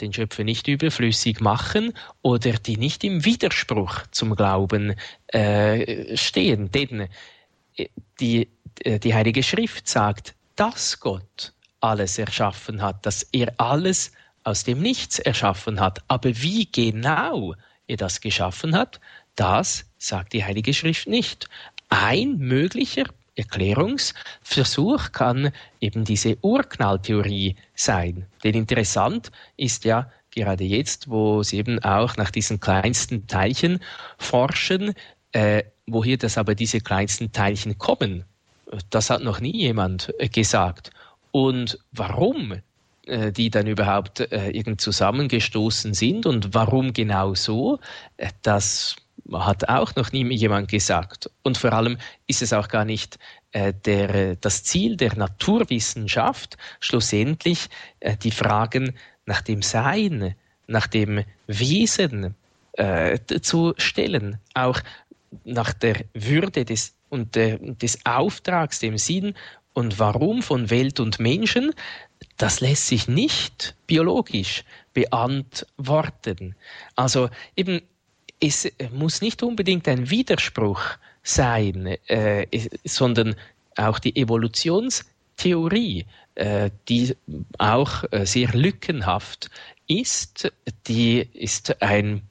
[0.00, 4.94] den Schöpfer nicht überflüssig machen oder die nicht im Widerspruch zum Glauben
[5.28, 6.70] äh, stehen.
[6.70, 7.08] Denn
[8.20, 8.46] die äh,
[8.84, 14.12] die Heilige Schrift sagt, dass Gott alles erschaffen hat, dass er alles
[14.44, 16.00] aus dem Nichts erschaffen hat.
[16.08, 17.54] Aber wie genau
[17.86, 19.00] er das geschaffen hat,
[19.36, 21.48] das sagt die Heilige Schrift nicht.
[21.88, 28.26] Ein möglicher Erklärungsversuch kann eben diese Urknalltheorie sein.
[28.44, 33.80] Denn interessant ist ja gerade jetzt, wo sie eben auch nach diesen kleinsten Teilchen
[34.18, 34.94] forschen,
[35.32, 38.24] äh, woher das aber diese kleinsten Teilchen kommen.
[38.90, 40.90] Das hat noch nie jemand äh, gesagt.
[41.30, 42.54] Und warum
[43.06, 47.78] äh, die dann überhaupt äh, irgend zusammengestoßen sind und warum genau so,
[48.42, 48.96] das
[49.32, 51.30] hat auch noch nie jemand gesagt.
[51.42, 53.18] Und vor allem ist es auch gar nicht
[53.54, 57.68] der, das Ziel der Naturwissenschaft, schlussendlich
[58.22, 58.94] die Fragen
[59.26, 60.34] nach dem Sein,
[60.66, 62.34] nach dem Wesen
[63.42, 64.80] zu stellen, auch
[65.44, 69.34] nach der Würde des und äh, des Auftrags, dem Sinn
[69.74, 71.72] und Warum von Welt und Menschen,
[72.38, 76.54] das lässt sich nicht biologisch beantworten.
[76.96, 77.82] Also eben,
[78.40, 80.80] es muss nicht unbedingt ein Widerspruch
[81.22, 82.46] sein, äh,
[82.84, 83.36] sondern
[83.76, 87.14] auch die Evolutionstheorie, äh, die
[87.58, 89.50] auch äh, sehr lückenhaft
[89.86, 90.50] ist,
[90.86, 92.22] die ist ein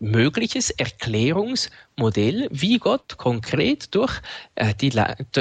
[0.00, 4.20] mögliches Erklärungsmodell, wie Gott konkret durch,
[4.54, 4.90] äh, die,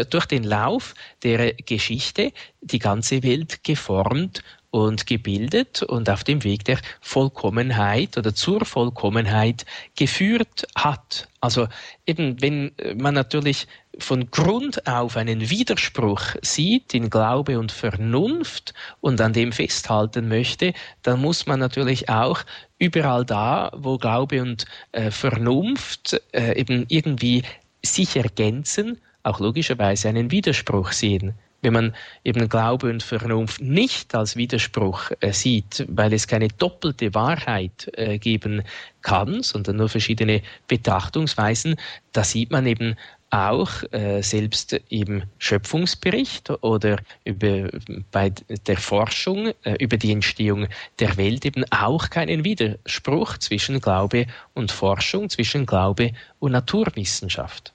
[0.10, 2.32] durch den Lauf der Geschichte
[2.62, 9.66] die ganze Welt geformt und gebildet und auf dem Weg der Vollkommenheit oder zur Vollkommenheit
[9.96, 11.28] geführt hat.
[11.42, 11.68] Also
[12.06, 19.20] eben, wenn man natürlich von Grund auf einen Widerspruch sieht in Glaube und Vernunft und
[19.22, 22.44] an dem festhalten möchte, dann muss man natürlich auch
[22.78, 27.44] überall da, wo Glaube und äh, Vernunft äh, eben irgendwie
[27.84, 34.36] sich ergänzen, auch logischerweise einen Widerspruch sehen wenn man eben Glaube und Vernunft nicht als
[34.36, 38.64] Widerspruch äh, sieht, weil es keine doppelte Wahrheit äh, geben
[39.02, 41.76] kann, sondern nur verschiedene Betrachtungsweisen,
[42.14, 42.96] da sieht man eben
[43.32, 47.70] auch äh, selbst im Schöpfungsbericht oder über,
[48.12, 48.32] bei
[48.66, 50.68] der Forschung äh, über die Entstehung
[51.00, 57.72] der Welt eben auch keinen Widerspruch zwischen Glaube und Forschung, zwischen Glaube und Naturwissenschaft.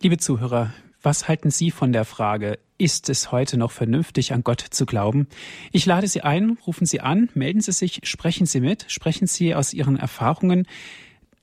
[0.00, 0.72] Liebe Zuhörer,
[1.04, 5.28] was halten Sie von der Frage, ist es heute noch vernünftig, an Gott zu glauben?
[5.70, 9.54] Ich lade Sie ein, rufen Sie an, melden Sie sich, sprechen Sie mit, sprechen Sie
[9.54, 10.66] aus Ihren Erfahrungen.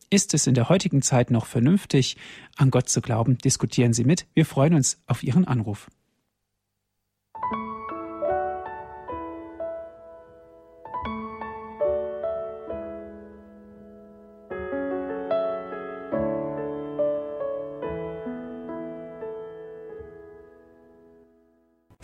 [0.09, 2.17] Ist es in der heutigen Zeit noch vernünftig,
[2.57, 3.37] an Gott zu glauben?
[3.37, 4.25] Diskutieren Sie mit.
[4.33, 5.87] Wir freuen uns auf Ihren Anruf.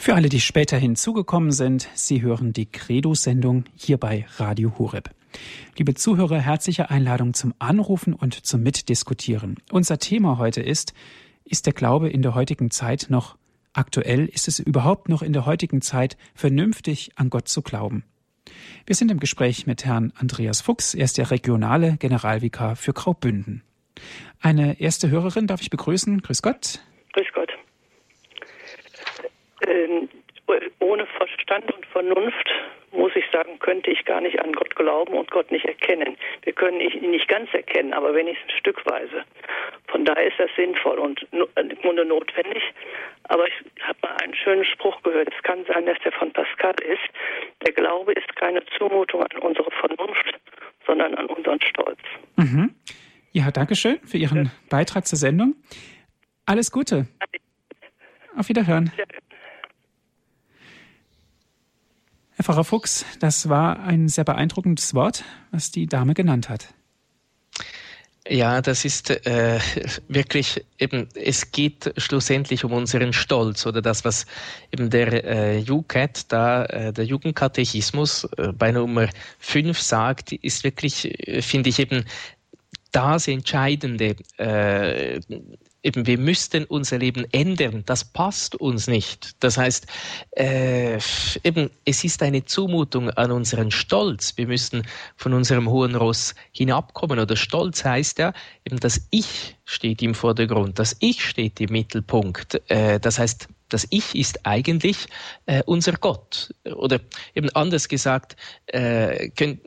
[0.07, 5.09] Für alle, die später hinzugekommen sind, Sie hören die Credo-Sendung hier bei Radio Horeb.
[5.77, 9.57] Liebe Zuhörer, herzliche Einladung zum Anrufen und zum Mitdiskutieren.
[9.69, 10.93] Unser Thema heute ist,
[11.43, 13.35] ist der Glaube in der heutigen Zeit noch
[13.73, 14.27] aktuell?
[14.27, 18.05] Ist es überhaupt noch in der heutigen Zeit vernünftig, an Gott zu glauben?
[18.85, 20.93] Wir sind im Gespräch mit Herrn Andreas Fuchs.
[20.93, 23.61] Er ist der regionale Generalvikar für Graubünden.
[24.39, 26.21] Eine erste Hörerin darf ich begrüßen.
[26.21, 26.79] Grüß Gott.
[27.11, 27.56] Grüß Gott
[29.67, 30.07] äh,
[30.79, 32.49] ohne Verstand und Vernunft,
[32.91, 36.17] muss ich sagen, könnte ich gar nicht an Gott glauben und Gott nicht erkennen.
[36.43, 39.23] Wir können ihn nicht ganz erkennen, aber wenigstens stückweise.
[39.87, 42.63] Von daher ist das sinnvoll und im Grunde notwendig.
[43.23, 45.27] Aber ich habe mal einen schönen Spruch gehört.
[45.35, 47.03] Es kann sein, dass der von Pascal ist.
[47.65, 50.39] Der Glaube keine Zumutung an unsere Vernunft,
[50.85, 51.99] sondern an unseren Stolz.
[52.37, 52.73] Mhm.
[53.31, 54.51] Ja, danke schön für Ihren ja.
[54.69, 55.55] Beitrag zur Sendung.
[56.45, 57.07] Alles Gute.
[58.37, 58.91] Auf Wiederhören.
[58.97, 59.03] Ja.
[62.37, 66.67] Herr Pfarrer Fuchs, das war ein sehr beeindruckendes Wort, was die Dame genannt hat.
[68.29, 69.59] Ja, das ist äh,
[70.07, 74.27] wirklich eben, es geht schlussendlich um unseren Stolz oder das, was
[74.71, 81.27] eben der äh, UCAT, da äh, der Jugendkatechismus äh, bei Nummer 5 sagt, ist wirklich,
[81.27, 82.05] äh, finde ich eben
[82.91, 84.15] das Entscheidende.
[84.37, 85.21] Äh,
[85.87, 87.83] eben, wir müssten unser Leben ändern.
[87.85, 89.35] Das passt uns nicht.
[89.39, 89.87] Das heißt,
[90.31, 90.99] äh,
[91.43, 94.33] eben, es ist eine Zumutung an unseren Stolz.
[94.35, 94.83] Wir müssen
[95.15, 97.19] von unserem hohen Ross hinabkommen.
[97.19, 98.33] Oder Stolz heißt ja,
[98.65, 102.61] eben das Ich steht im Vordergrund, das Ich steht im Mittelpunkt.
[102.69, 105.07] Äh, das heißt, das Ich ist eigentlich
[105.45, 106.53] äh, unser Gott.
[106.63, 106.99] Oder
[107.35, 108.35] eben anders gesagt,
[108.67, 109.61] äh, könnt,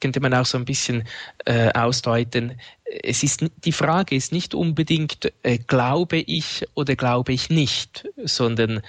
[0.00, 1.04] könnte man auch so ein bisschen
[1.44, 2.60] äh, ausdeuten,
[3.02, 8.82] es ist, die Frage ist nicht unbedingt, äh, glaube ich oder glaube ich nicht, sondern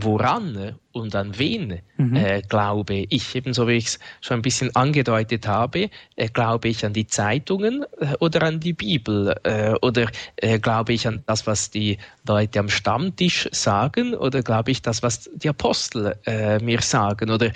[0.00, 2.16] woran und an wen mhm.
[2.16, 3.34] äh, glaube ich.
[3.34, 7.84] Ebenso wie ich es schon ein bisschen angedeutet habe, äh, glaube ich an die Zeitungen
[8.00, 12.60] äh, oder an die Bibel äh, oder äh, glaube ich an das, was die Leute
[12.60, 17.50] am Stammtisch sagen oder glaube ich das, was die Apostel äh, mir sagen oder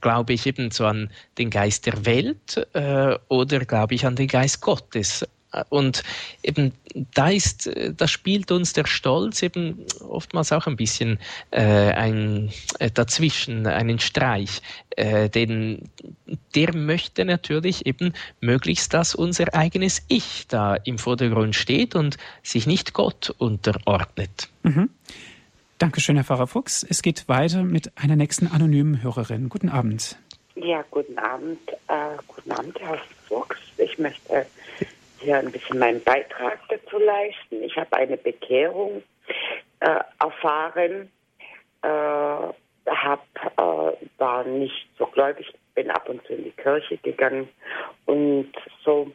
[0.00, 2.66] glaube ich eben so an den Geist der Welt
[3.28, 5.26] oder glaube ich an den Geist Gottes.
[5.70, 6.02] Und
[6.42, 6.72] eben
[7.14, 11.18] da ist, da spielt uns der Stolz eben oftmals auch ein bisschen
[11.50, 14.60] äh, ein äh, dazwischen, einen Streich.
[14.90, 15.88] Äh, denn
[16.54, 22.66] der möchte natürlich eben möglichst, dass unser eigenes Ich da im Vordergrund steht und sich
[22.66, 24.48] nicht Gott unterordnet.
[24.64, 24.90] Mhm.
[25.78, 26.82] Dankeschön, Herr Pfarrer Fuchs.
[26.82, 29.48] Es geht weiter mit einer nächsten anonymen Hörerin.
[29.48, 30.18] Guten Abend.
[30.56, 31.60] Ja, guten Abend.
[31.86, 33.56] Äh, guten Abend, Herr Fuchs.
[33.76, 34.46] Ich möchte
[35.20, 37.62] hier ein bisschen meinen Beitrag dazu leisten.
[37.62, 39.02] Ich habe eine Bekehrung
[39.80, 41.10] äh, erfahren,
[41.82, 43.26] äh, hab,
[43.56, 47.48] äh, war nicht so gläubig, bin ab und zu in die Kirche gegangen
[48.06, 48.52] und
[48.84, 49.10] so.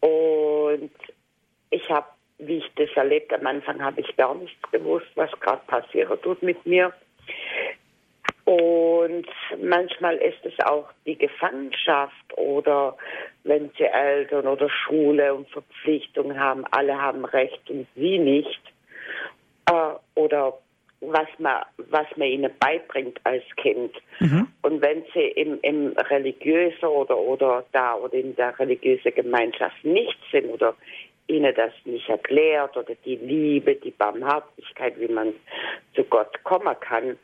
[0.00, 0.90] Und
[1.70, 2.06] ich habe,
[2.38, 6.42] wie ich das erlebt, am Anfang habe ich gar nichts gewusst, was gerade passiert tut
[6.42, 6.92] mit mir.
[8.46, 9.26] Und
[9.60, 12.96] manchmal ist es auch die Gefangenschaft oder
[13.42, 18.60] wenn sie Eltern oder Schule und Verpflichtungen haben, alle haben Recht und sie nicht.
[19.68, 20.58] Äh, oder
[21.00, 23.92] was man, was man ihnen beibringt als Kind.
[24.20, 24.46] Mhm.
[24.62, 30.18] Und wenn sie im, im religiösen oder, oder da oder in der religiösen Gemeinschaft nicht
[30.30, 30.76] sind oder
[31.26, 35.34] ihnen das nicht erklärt oder die Liebe, die Barmherzigkeit, wie man
[35.94, 37.18] zu Gott kommen kann,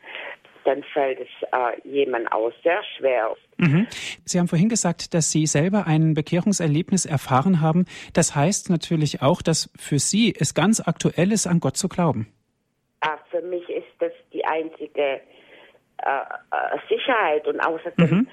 [0.64, 3.34] dann fällt es äh, jemand aus sehr schwer.
[3.58, 3.86] Mhm.
[4.24, 7.86] Sie haben vorhin gesagt, dass Sie selber ein Bekehrungserlebnis erfahren haben.
[8.12, 12.32] Das heißt natürlich auch, dass für Sie es ganz aktuell ist, an Gott zu glauben.
[13.00, 15.20] Ah, für mich ist das die einzige äh,
[15.98, 18.28] äh, Sicherheit und außerdem, mhm.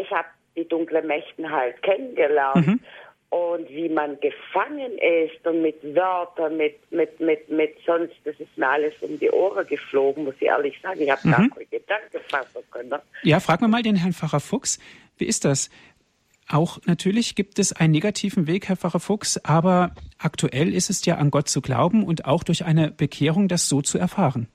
[0.00, 2.66] ich habe die dunklen Mächten halt kennengelernt.
[2.66, 2.80] Mhm
[3.30, 8.56] und wie man gefangen ist und mit Wörtern, mit, mit, mit, mit sonst, das ist
[8.56, 11.00] mir alles um die Ohren geflogen, muss ich ehrlich sagen.
[11.00, 11.32] Ich habe mhm.
[11.32, 12.94] gar keine Gedanken fassen können.
[13.22, 14.78] Ja, fragen wir mal den Herrn Pfarrer Fuchs.
[15.18, 15.70] Wie ist das?
[16.48, 21.16] Auch natürlich gibt es einen negativen Weg, Herr Pfarrer Fuchs, aber aktuell ist es ja
[21.16, 24.48] an Gott zu glauben und auch durch eine Bekehrung das so zu erfahren.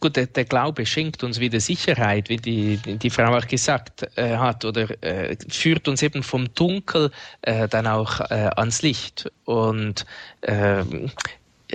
[0.00, 4.36] Gut, der, der, Glaube schenkt uns wieder Sicherheit, wie die, die Frau auch gesagt äh,
[4.36, 7.10] hat, oder äh, führt uns eben vom Dunkel
[7.42, 9.30] äh, dann auch äh, ans Licht.
[9.44, 10.06] Und
[10.42, 11.10] ähm,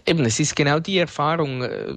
[0.05, 1.93] eben, es ist genau die Erfahrung, äh,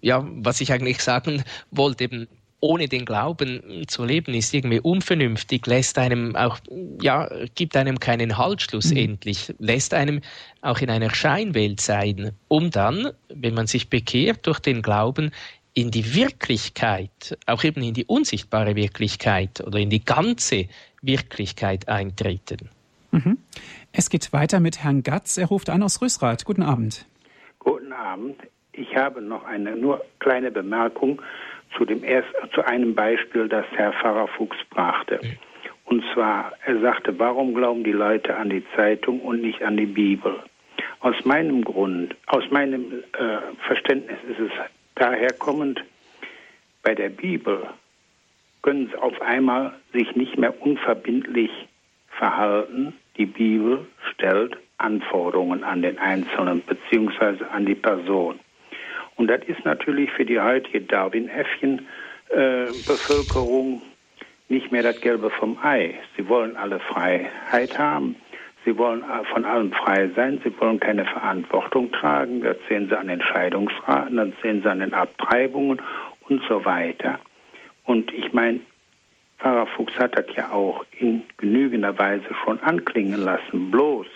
[0.00, 2.28] ja, was ich eigentlich sagen wollte, eben
[2.60, 6.58] ohne den Glauben zu leben, ist irgendwie unvernünftig, lässt einem auch,
[7.00, 9.54] ja, gibt einem keinen Halt schlussendlich, mhm.
[9.58, 10.20] lässt einem
[10.60, 15.30] auch in einer Scheinwelt sein, um dann, wenn man sich bekehrt durch den Glauben,
[15.74, 20.66] in die Wirklichkeit, auch eben in die unsichtbare Wirklichkeit oder in die ganze
[21.02, 22.68] Wirklichkeit eintreten.
[23.12, 23.38] Mhm.
[23.92, 25.38] Es geht weiter mit Herrn Gatz.
[25.38, 26.44] Er ruft an aus Rüssrath.
[26.44, 27.06] Guten Abend.
[27.60, 28.36] Guten Abend.
[28.72, 31.22] Ich habe noch eine nur kleine Bemerkung
[31.76, 35.20] zu, dem erst, zu einem Beispiel, das Herr Pfarrer Fuchs brachte.
[35.84, 39.86] Und zwar, er sagte, warum glauben die Leute an die Zeitung und nicht an die
[39.86, 40.42] Bibel?
[41.00, 44.50] Aus meinem Grund, aus meinem äh, Verständnis ist es
[44.96, 45.82] daher kommend,
[46.82, 47.66] bei der Bibel
[48.62, 51.50] können sie auf einmal sich nicht mehr unverbindlich
[52.08, 52.94] verhalten.
[53.16, 57.44] Die Bibel stellt Anforderungen an den Einzelnen bzw.
[57.52, 58.38] an die Person.
[59.18, 61.86] Und das ist natürlich für die heutige Darwin-Äffchen
[62.30, 62.66] äh,
[64.48, 65.94] nicht mehr das Gelbe vom Ei.
[66.16, 68.16] Sie wollen alle Freiheit haben.
[68.64, 70.40] Sie wollen von allem frei sein.
[70.44, 72.42] Sie wollen keine Verantwortung tragen.
[72.42, 75.82] Das sehen Sie an Entscheidungsraten, das sehen Sie an den Abtreibungen
[76.28, 77.18] und so weiter.
[77.84, 78.60] Und ich meine,
[79.38, 83.70] Pfarrer Fuchs hat das ja auch in genügender Weise schon anklingen lassen.
[83.70, 84.06] Bloß,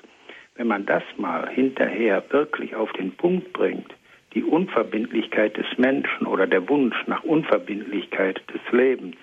[0.57, 3.95] wenn man das mal hinterher wirklich auf den Punkt bringt,
[4.35, 9.17] die Unverbindlichkeit des Menschen oder der Wunsch nach Unverbindlichkeit des Lebens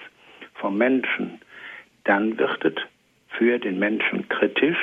[0.55, 1.39] vom Menschen,
[2.03, 2.73] dann wird es
[3.37, 4.77] für den Menschen kritisch,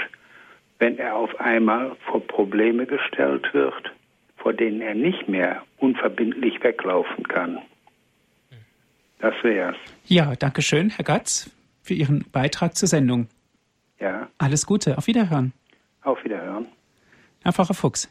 [0.79, 3.93] wenn er auf einmal vor Probleme gestellt wird,
[4.37, 7.59] vor denen er nicht mehr unverbindlich weglaufen kann.
[9.19, 9.77] Das wär's.
[10.05, 11.51] Ja, danke schön, Herr Gatz,
[11.83, 13.29] für Ihren Beitrag zur Sendung.
[13.99, 14.29] Ja.
[14.39, 15.53] Alles Gute, auf Wiederhören.
[16.03, 16.67] Auf Wiederhören.
[17.43, 18.11] Herr Pfarrer Fuchs.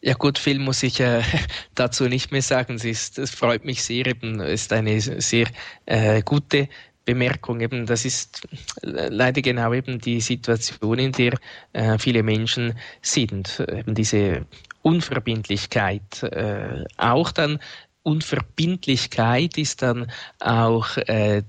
[0.00, 1.22] Ja gut, viel muss ich äh,
[1.74, 2.74] dazu nicht mehr sagen.
[2.74, 5.46] Es, ist, es freut mich sehr, eben, ist eine sehr
[5.86, 6.68] äh, gute
[7.04, 7.60] Bemerkung.
[7.60, 8.46] Eben, das ist
[8.82, 11.34] leider genau eben die Situation, in der
[11.72, 13.64] äh, viele Menschen sind.
[13.66, 14.44] Eben diese
[14.82, 17.58] Unverbindlichkeit, äh, auch dann
[18.08, 21.42] Unverbindlichkeit ist dann auch äh,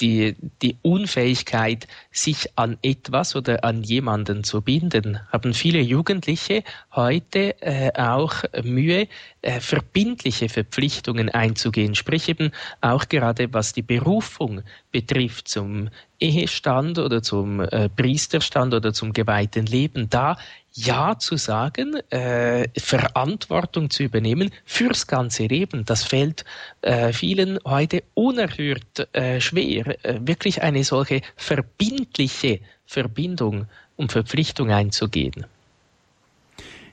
[0.00, 5.20] die, die Unfähigkeit, sich an etwas oder an jemanden zu binden.
[5.30, 9.06] Haben viele Jugendliche heute äh, auch Mühe,
[9.42, 15.90] äh, verbindliche Verpflichtungen einzugehen, sprich eben auch gerade was die Berufung betrifft zum
[16.20, 20.38] Ehestand oder zum äh, Priesterstand oder zum geweihten Leben, da
[20.78, 25.84] ja zu sagen, äh, Verantwortung zu übernehmen fürs ganze Leben.
[25.84, 26.44] Das fällt
[26.82, 33.66] äh, vielen heute unerhört äh, schwer, äh, wirklich eine solche verbindliche Verbindung
[33.96, 35.46] und Verpflichtung einzugehen.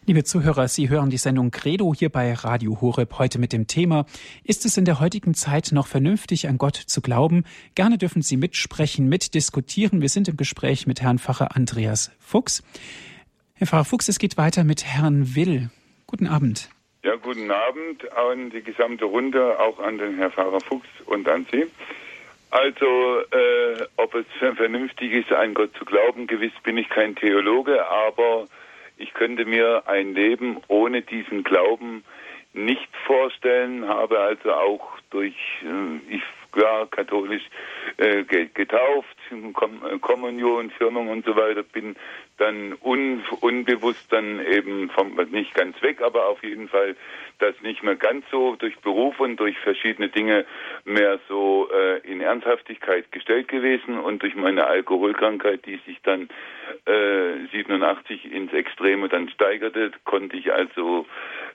[0.07, 4.05] Liebe Zuhörer, Sie hören die Sendung Credo hier bei Radio Horeb heute mit dem Thema
[4.43, 7.43] Ist es in der heutigen Zeit noch vernünftig an Gott zu glauben?
[7.73, 10.01] Gerne dürfen Sie mitsprechen, mitdiskutieren.
[10.01, 12.61] Wir sind im Gespräch mit Herrn Pfarrer Andreas Fuchs.
[13.57, 15.69] Herr Pfarrer Fuchs, es geht weiter mit Herrn Will.
[16.07, 16.69] Guten Abend.
[17.03, 21.47] Ja, guten Abend an die gesamte Runde, auch an den Herrn Pfarrer Fuchs und an
[21.49, 21.65] Sie.
[22.51, 24.25] Also, äh, ob es
[24.57, 28.47] vernünftig ist, an Gott zu glauben, gewiss bin ich kein Theologe, aber
[28.97, 32.03] ich könnte mir ein Leben ohne diesen Glauben
[32.51, 37.43] nicht vorstellen, habe also auch durch, äh, ich war katholisch
[37.95, 39.14] äh, getauft,
[40.01, 41.95] Kommunion, Firmung und so weiter, bin
[42.37, 46.95] dann un, unbewusst dann eben vom, nicht ganz weg, aber auf jeden Fall
[47.39, 50.45] das nicht mehr ganz so durch Beruf und durch verschiedene Dinge
[50.85, 56.29] mehr so äh, in Ernsthaftigkeit gestellt gewesen und durch meine Alkoholkrankheit, die sich dann
[56.85, 61.05] äh, 87 ins Extreme dann steigerte, konnte ich also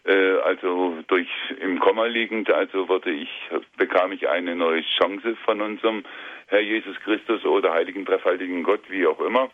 [0.05, 1.29] äh, also durch
[1.61, 3.31] im Komma liegend, also wurde ich
[3.77, 6.05] bekam ich eine neue Chance von unserem
[6.51, 9.51] Herr Jesus Christus oder Heiligen Dreifaltigen Gott, wie auch immer.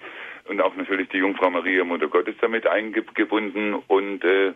[0.49, 3.75] Und auch natürlich die Jungfrau Maria Mutter Gottes damit eingebunden.
[3.87, 4.55] Und äh,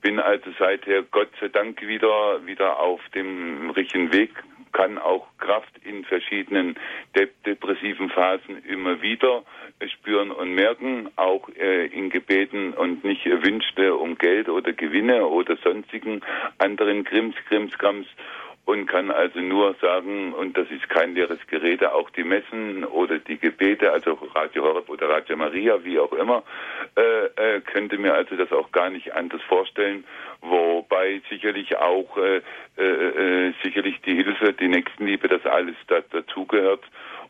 [0.00, 4.30] bin also seither Gott sei Dank wieder wieder auf dem richtigen Weg.
[4.72, 6.78] Kann auch Kraft in verschiedenen
[7.14, 9.42] de depressiven Phasen immer wieder
[9.88, 15.58] spüren und merken, auch äh, in Gebeten und nicht wünschte um Geld oder Gewinne oder
[15.62, 16.22] sonstigen
[16.56, 18.06] anderen Krims, Krimskrams
[18.64, 23.18] und kann also nur sagen, und das ist kein leeres Gerede, auch die Messen oder
[23.18, 26.44] die Gebete, also Radio Horeb oder Radio Maria, wie auch immer,
[26.96, 30.04] äh, äh, könnte mir also das auch gar nicht anders vorstellen,
[30.40, 32.40] wobei sicherlich auch äh,
[32.78, 36.84] äh, äh sicherlich die Hilfe, die Nächstenliebe, das alles da, dazugehört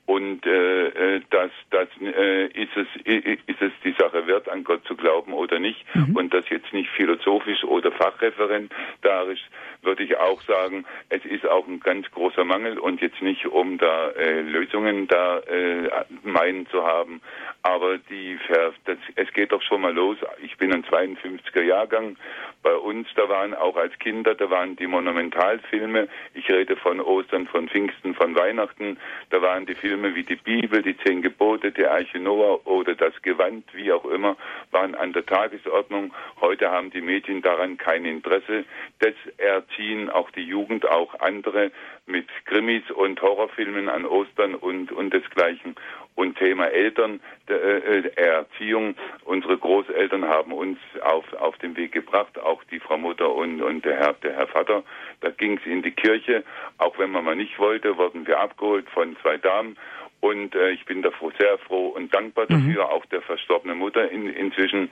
[0.06, 4.84] und äh, äh, das, das äh, ist es ist es die Sache wert, an Gott
[4.84, 5.84] zu glauben oder nicht.
[5.94, 6.16] Mhm.
[6.16, 9.40] Und das jetzt nicht philosophisch oder fachreferendarisch,
[9.82, 13.78] würde ich auch sagen, es ist auch ein ganz großer Mangel und jetzt nicht, um
[13.78, 15.88] da äh, Lösungen da äh,
[16.24, 17.20] meinen zu haben.
[17.62, 18.38] Aber die
[18.84, 20.18] das, es geht doch schon mal los.
[20.42, 22.16] Ich bin ein 52er Jahrgang.
[22.64, 26.08] Bei uns, da waren auch als Kinder, da waren die Monumentalfilme.
[26.34, 28.98] Ich rede von Ostern, von Pfingsten, von Weihnachten.
[29.30, 32.94] Da waren die Filme Filme wie die Bibel, die Zehn Gebote, der Arche Noah oder
[32.94, 34.38] das Gewand, wie auch immer,
[34.70, 36.14] waren an der Tagesordnung.
[36.40, 38.64] Heute haben die Medien daran kein Interesse.
[39.00, 41.72] Das erziehen auch die Jugend, auch andere
[42.06, 45.76] mit Krimis und Horrorfilmen an Ostern und, und desgleichen.
[46.14, 48.94] Und Thema Eltern, der, äh, Erziehung.
[49.24, 53.84] Unsere Großeltern haben uns auf, auf den Weg gebracht, auch die Frau Mutter und, und
[53.84, 54.82] der, Herr, der Herr Vater.
[55.20, 56.44] Da ging es in die Kirche.
[56.78, 59.76] Auch wenn man mal nicht wollte, wurden wir abgeholt von zwei Damen.
[60.22, 62.68] Und äh, ich bin davor sehr froh und dankbar mhm.
[62.68, 64.88] dafür, auch der verstorbenen Mutter in, inzwischen,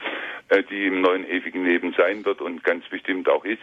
[0.49, 3.63] äh, die im neuen ewigen Leben sein wird und ganz bestimmt auch ist.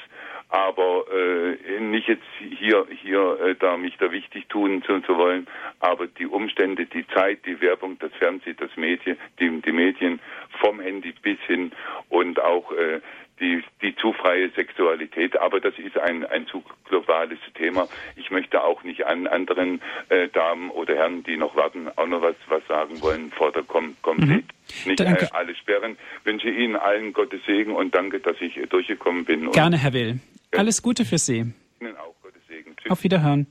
[0.49, 5.45] aber äh, nicht jetzt hier hier äh, da mich da wichtig tun zu, zu wollen,
[5.79, 10.19] aber die Umstände, die Zeit, die Werbung, das Fernsehen, das Medien, die, die Medien
[10.61, 11.71] vom Handy bis hin
[12.09, 13.01] und auch äh,
[13.39, 15.39] die, die zu freie Sexualität.
[15.39, 17.87] Aber das ist ein, ein zu globales Thema.
[18.15, 22.21] Ich möchte auch nicht an anderen äh, Damen oder Herren, die noch warten, auch noch
[22.21, 24.45] was, was sagen wollen vor der Kom Komplett.
[24.85, 24.89] Mhm.
[24.91, 25.97] Nicht äh, alle sperren.
[26.23, 29.51] Wünsche Ihnen allen Gottes Segen und danke, dass ich durchgekommen bin.
[29.51, 30.19] Gerne, Herr Will.
[30.55, 31.53] Alles Gute für Sie.
[31.79, 32.75] Ihnen auch Gottes Segen.
[32.77, 32.91] Tschüss.
[32.91, 33.47] Auf Wiederhören.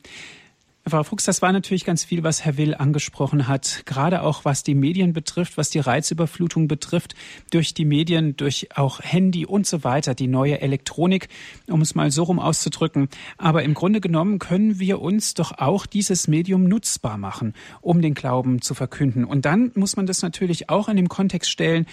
[0.89, 4.63] Frau Fuchs, das war natürlich ganz viel, was Herr Will angesprochen hat, gerade auch was
[4.63, 7.17] die Medien betrifft, was die Reizüberflutung betrifft,
[7.51, 11.29] durch die Medien, durch auch Handy und so weiter, die neue Elektronik,
[11.67, 13.09] um es mal so rum auszudrücken.
[13.37, 18.15] Aber im Grunde genommen können wir uns doch auch dieses Medium nutzbar machen, um den
[18.15, 19.25] Glauben zu verkünden.
[19.25, 21.87] Und dann muss man das natürlich auch in dem Kontext stellen,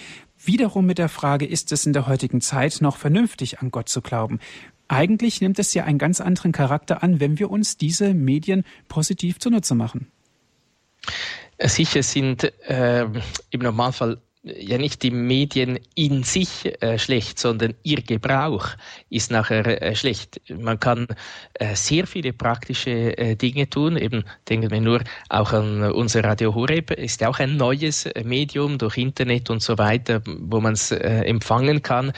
[0.46, 4.02] Wiederum mit der Frage, ist es in der heutigen Zeit noch vernünftig, an Gott zu
[4.02, 4.40] glauben?
[4.88, 9.38] Eigentlich nimmt es ja einen ganz anderen Charakter an, wenn wir uns diese Medien positiv
[9.38, 10.10] zunutze machen.
[11.58, 13.06] Sicher sind äh,
[13.50, 18.68] im Normalfall ja nicht die Medien in sich äh, schlecht, sondern ihr Gebrauch
[19.08, 20.40] ist nachher äh, schlecht.
[20.50, 21.06] Man kann
[21.54, 23.96] äh, sehr viele praktische äh, Dinge tun.
[23.96, 28.22] Eben denken wir nur auch an unser Radio Horeb, ist ja auch ein neues äh,
[28.22, 32.12] Medium durch Internet und so weiter, wo man es äh, empfangen kann.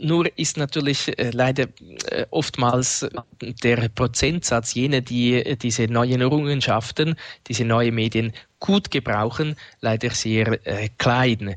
[0.00, 1.66] Nur ist natürlich äh, leider
[2.10, 3.06] äh, oftmals
[3.40, 10.58] der Prozentsatz jener, die äh, diese neuen Errungenschaften, diese neuen Medien gut gebrauchen, leider sehr
[10.98, 11.54] klein.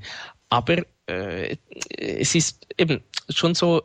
[0.50, 0.84] Aber
[1.98, 3.82] es ist eben schon so,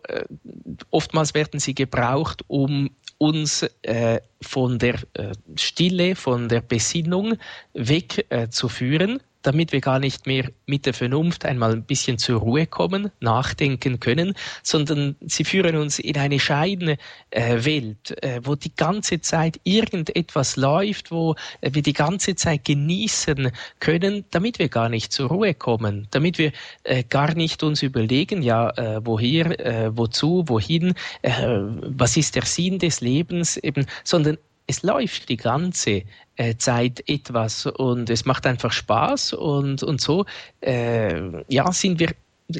[0.90, 7.36] oftmals werden sie gebraucht, um uns äh, von der äh, Stille, von der Besinnung
[7.72, 9.18] wegzuführen.
[9.18, 13.12] Äh, damit wir gar nicht mehr mit der Vernunft einmal ein bisschen zur Ruhe kommen,
[13.20, 14.34] nachdenken können,
[14.64, 16.96] sondern sie führen uns in eine scheidende
[17.30, 22.64] äh, Welt, äh, wo die ganze Zeit irgendetwas läuft, wo äh, wir die ganze Zeit
[22.64, 26.50] genießen können, damit wir gar nicht zur Ruhe kommen, damit wir
[26.82, 32.78] äh, gar nicht uns überlegen, ja, äh, woher, äh, wozu, wohin, was ist der Sinn
[32.78, 36.02] des Lebens, eben, sondern es läuft die ganze
[36.36, 40.26] äh, Zeit etwas und es macht einfach Spaß und, und so
[40.60, 42.14] äh, ja, sind wir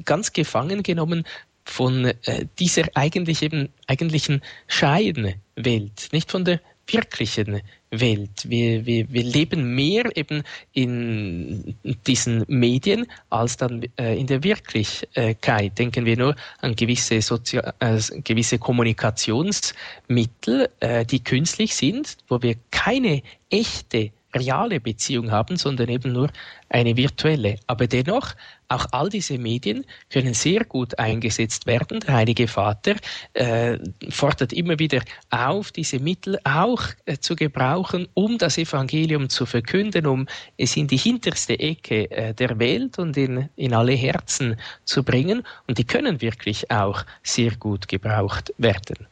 [0.05, 1.25] ganz gefangen genommen
[1.65, 7.61] von äh, dieser eigentlich eben, eigentlichen Scheinwelt, nicht von der wirklichen
[8.01, 8.49] Welt.
[8.49, 10.43] Wir, wir, wir leben mehr eben
[10.73, 11.77] in
[12.07, 15.79] diesen Medien als dann äh, in der Wirklichkeit.
[15.79, 22.57] Denken wir nur an gewisse, Sozial äh, gewisse Kommunikationsmittel, äh, die künstlich sind, wo wir
[22.71, 26.31] keine echte reale Beziehung haben, sondern eben nur
[26.69, 27.57] eine virtuelle.
[27.67, 28.35] Aber dennoch,
[28.69, 32.01] auch all diese Medien können sehr gut eingesetzt werden.
[32.01, 32.97] Der Heilige Vater
[33.35, 33.79] äh,
[34.09, 40.07] fordert immer wieder auf, diese Mittel auch äh, zu gebrauchen, um das Evangelium zu verkünden,
[40.07, 40.27] um
[40.57, 45.43] es in die hinterste Ecke äh, der Welt und in, in alle Herzen zu bringen.
[45.69, 49.07] Und die können wirklich auch sehr gut gebraucht werden.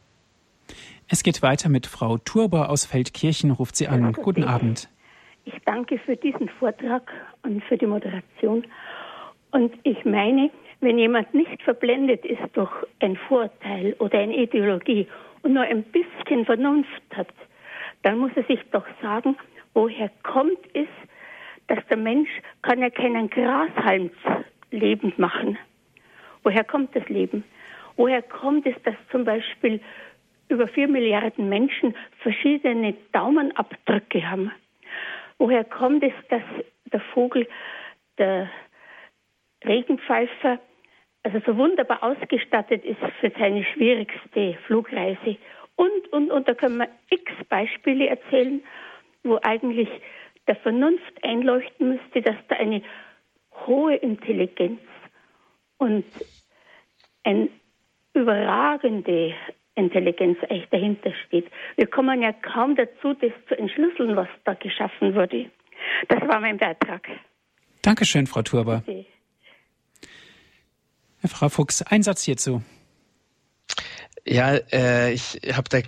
[1.07, 4.11] Es geht weiter mit Frau Turber aus Feldkirchen, ruft sie an.
[4.13, 4.89] Guten Abend.
[5.45, 7.11] Ich danke für diesen Vortrag
[7.43, 8.65] und für die Moderation.
[9.51, 10.49] Und ich meine,
[10.81, 15.07] wenn jemand nicht verblendet ist durch ein Vorteil oder eine Ideologie
[15.43, 17.33] und nur ein bisschen Vernunft hat,
[18.01, 19.37] dann muss er sich doch sagen,
[19.75, 20.87] woher kommt es,
[21.67, 22.29] dass der Mensch
[22.63, 24.09] kann ja keinen Grashalm
[24.71, 25.59] lebend machen.
[26.43, 27.43] Woher kommt das Leben?
[27.97, 29.79] Woher kommt es, dass zum Beispiel
[30.49, 34.51] über vier Milliarden Menschen verschiedene Daumenabdrücke haben?
[35.37, 36.43] Woher kommt es, dass
[36.91, 37.47] der Vogel,
[38.17, 38.49] der
[39.63, 40.59] Regenpfeifer,
[41.23, 45.37] also so wunderbar ausgestattet ist für seine schwierigste Flugreise?
[45.75, 48.63] Und, und, und da können wir x Beispiele erzählen,
[49.23, 49.89] wo eigentlich
[50.47, 52.81] der Vernunft einleuchten müsste, dass da eine
[53.65, 54.79] hohe Intelligenz
[55.77, 56.05] und
[57.23, 57.49] eine
[58.13, 59.33] überragende
[59.75, 61.47] Intelligenz echt dahinter steht.
[61.75, 65.49] Wir kommen ja kaum dazu, das zu entschlüsseln, was da geschaffen wurde.
[66.07, 67.07] Das war mein Beitrag.
[67.81, 68.83] Dankeschön, Frau Turber.
[68.85, 69.05] Bitte.
[71.27, 72.61] Frau Fuchs, ein Satz hierzu.
[74.27, 75.79] Ja, äh, ich habe da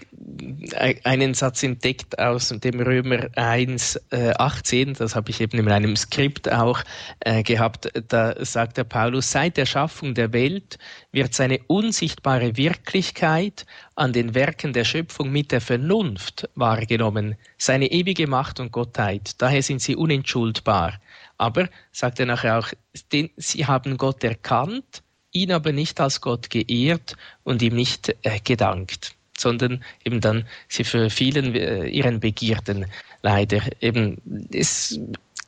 [1.04, 5.96] einen Satz entdeckt aus dem Römer 1, äh, 18, das habe ich eben in einem
[5.96, 6.84] Skript auch
[7.22, 7.92] äh, gehabt.
[8.10, 10.78] Da sagt der Paulus, seit der Schaffung der Welt
[11.12, 13.66] wird seine unsichtbare Wirklichkeit
[13.96, 19.42] an den Werken der Schöpfung mit der Vernunft wahrgenommen, seine ewige Macht und Gottheit.
[19.42, 21.00] Daher sind sie unentschuldbar.
[21.40, 22.68] Aber, sagt er nachher auch,
[23.12, 25.02] den, sie haben Gott erkannt,
[25.42, 30.84] ihn aber nicht als Gott geehrt und ihm nicht äh, gedankt, sondern eben dann sie
[30.84, 32.86] für vielen äh, ihren Begierden
[33.22, 34.22] leider eben
[34.52, 35.00] es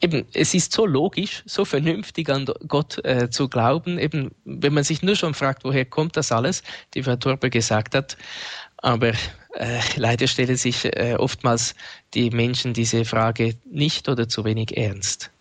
[0.01, 4.83] eben, es ist so logisch, so vernünftig an Gott äh, zu glauben, eben, wenn man
[4.83, 6.63] sich nur schon fragt, woher kommt das alles,
[6.93, 8.17] die Frau Torbe gesagt hat.
[8.77, 9.09] Aber
[9.53, 11.75] äh, leider stellen sich äh, oftmals
[12.13, 15.31] die Menschen diese Frage nicht oder zu wenig ernst.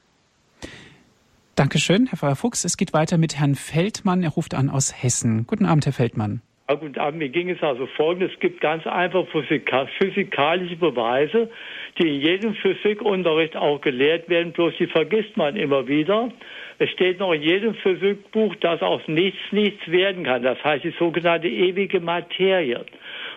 [1.59, 2.65] Dankeschön, Herr Pfarrer Fuchs.
[2.65, 4.23] Es geht weiter mit Herrn Feldmann.
[4.23, 5.45] Er ruft an aus Hessen.
[5.45, 6.41] Guten Abend, Herr Feldmann.
[6.69, 7.19] Ja, guten Abend.
[7.19, 8.31] Mir ging es also folgendes.
[8.35, 11.51] Es gibt ganz einfach physikalische Beweise,
[11.99, 16.31] die in jedem Physikunterricht auch gelehrt werden, bloß die vergisst man immer wieder.
[16.79, 20.45] Es steht noch in jedem Physikbuch, dass aus nichts nichts werden kann.
[20.45, 22.85] Das heißt, die sogenannte ewige Materie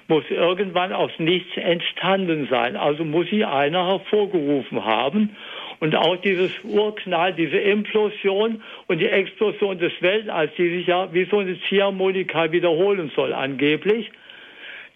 [0.08, 2.76] muss irgendwann aus nichts entstanden sein.
[2.76, 5.36] Also muss sie einer hervorgerufen haben.
[5.82, 11.26] Und auch dieses Urknall, diese Implosion und die Explosion des Weltalls, die sich ja wie
[11.26, 14.12] so eine Ziehharmonika wiederholen soll angeblich,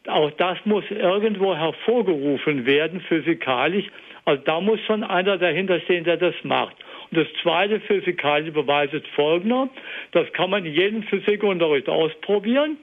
[0.06, 3.86] auch das muss irgendwo hervorgerufen werden, physikalisch.
[4.26, 6.76] Also da muss schon einer dahinter stehen, der das macht.
[7.10, 9.70] Und das zweite physikalische Beweis ist folgender.
[10.12, 12.78] Das kann man in jedem Physikunterricht ausprobieren.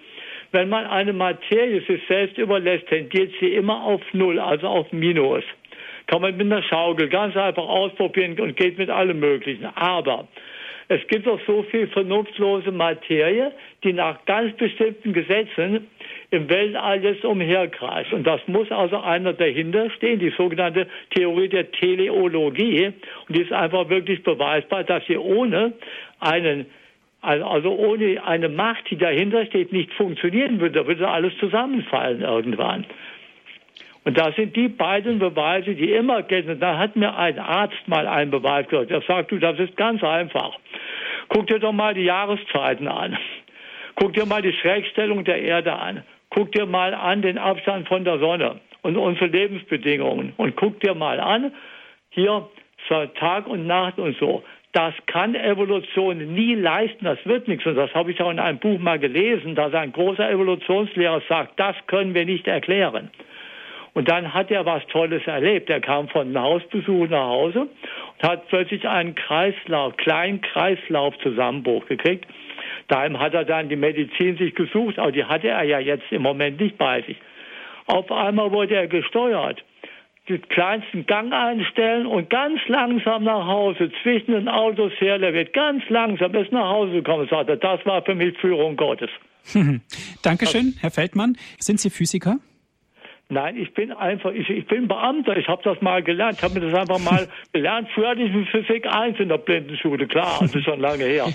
[0.51, 5.45] Wenn man eine Materie sich selbst überlässt, tendiert sie immer auf Null, also auf Minus.
[6.13, 9.65] Kann man mit einer Schaukel ganz einfach ausprobieren und geht mit allem Möglichen.
[9.65, 10.29] Aber
[10.89, 13.51] es gibt auch so viel vernunftlose Materie,
[13.83, 15.87] die nach ganz bestimmten Gesetzen
[16.31, 18.13] im Weltall jetzt umherkreist.
[18.13, 22.93] Und das muss also einer dahinter stehen, die sogenannte Theorie der Teleologie.
[23.27, 25.73] Und die ist einfach wirklich beweisbar, dass sie ohne
[26.21, 26.67] einen
[27.23, 30.81] also ohne eine Macht, die dahinter steht, nicht funktionieren würde.
[30.81, 32.85] Da würde alles zusammenfallen irgendwann.
[34.05, 36.59] Und das sind die beiden Beweise, die immer gelten.
[36.59, 38.91] Da hat mir ein Arzt mal einen Beweis gesagt.
[38.91, 40.59] Er sagt, du, das ist ganz einfach.
[41.29, 43.17] Guck dir doch mal die Jahreszeiten an.
[43.95, 46.03] Guck dir mal die Schrägstellung der Erde an.
[46.31, 50.95] Guck dir mal an den Abstand von der Sonne und unsere Lebensbedingungen und guck dir
[50.95, 51.53] mal an,
[52.11, 52.49] hier
[53.15, 54.43] Tag und Nacht und so.
[54.73, 57.67] Das kann Evolution nie leisten, das wird nichts.
[57.67, 61.61] Und das habe ich auch in einem Buch mal gelesen, dass ein großer Evolutionslehrer sagt,
[61.61, 63.11] das können wir nicht erklären.
[63.95, 65.69] Und dann hat er was Tolles erlebt.
[65.69, 72.27] Er kam von einem Hausbesuch nach Hause und hat plötzlich einen Kreislauf, kleinen Kreislaufzusammenbruch gekriegt.
[72.89, 76.23] Daheim hat er dann die Medizin sich gesucht, aber die hatte er ja jetzt im
[76.23, 77.17] Moment nicht bei sich.
[77.87, 79.63] Auf einmal wurde er gesteuert.
[80.29, 85.53] Den kleinsten Gang einstellen und ganz langsam nach Hause, zwischen den Autos her, der wird
[85.53, 89.11] ganz langsam bis nach Hause gekommen, sagte, das war für mich Führung Gottes.
[90.23, 91.37] Dankeschön, Herr Feldmann.
[91.59, 92.37] Sind Sie Physiker?
[93.33, 96.61] Nein, ich bin einfach, ich, ich bin Beamter, ich habe das mal gelernt, ich habe
[96.61, 97.89] mir das einfach mal gelernt.
[97.95, 101.33] Früher hatte ich Physik 1 in der Blindenschule, klar, das ist schon lange her.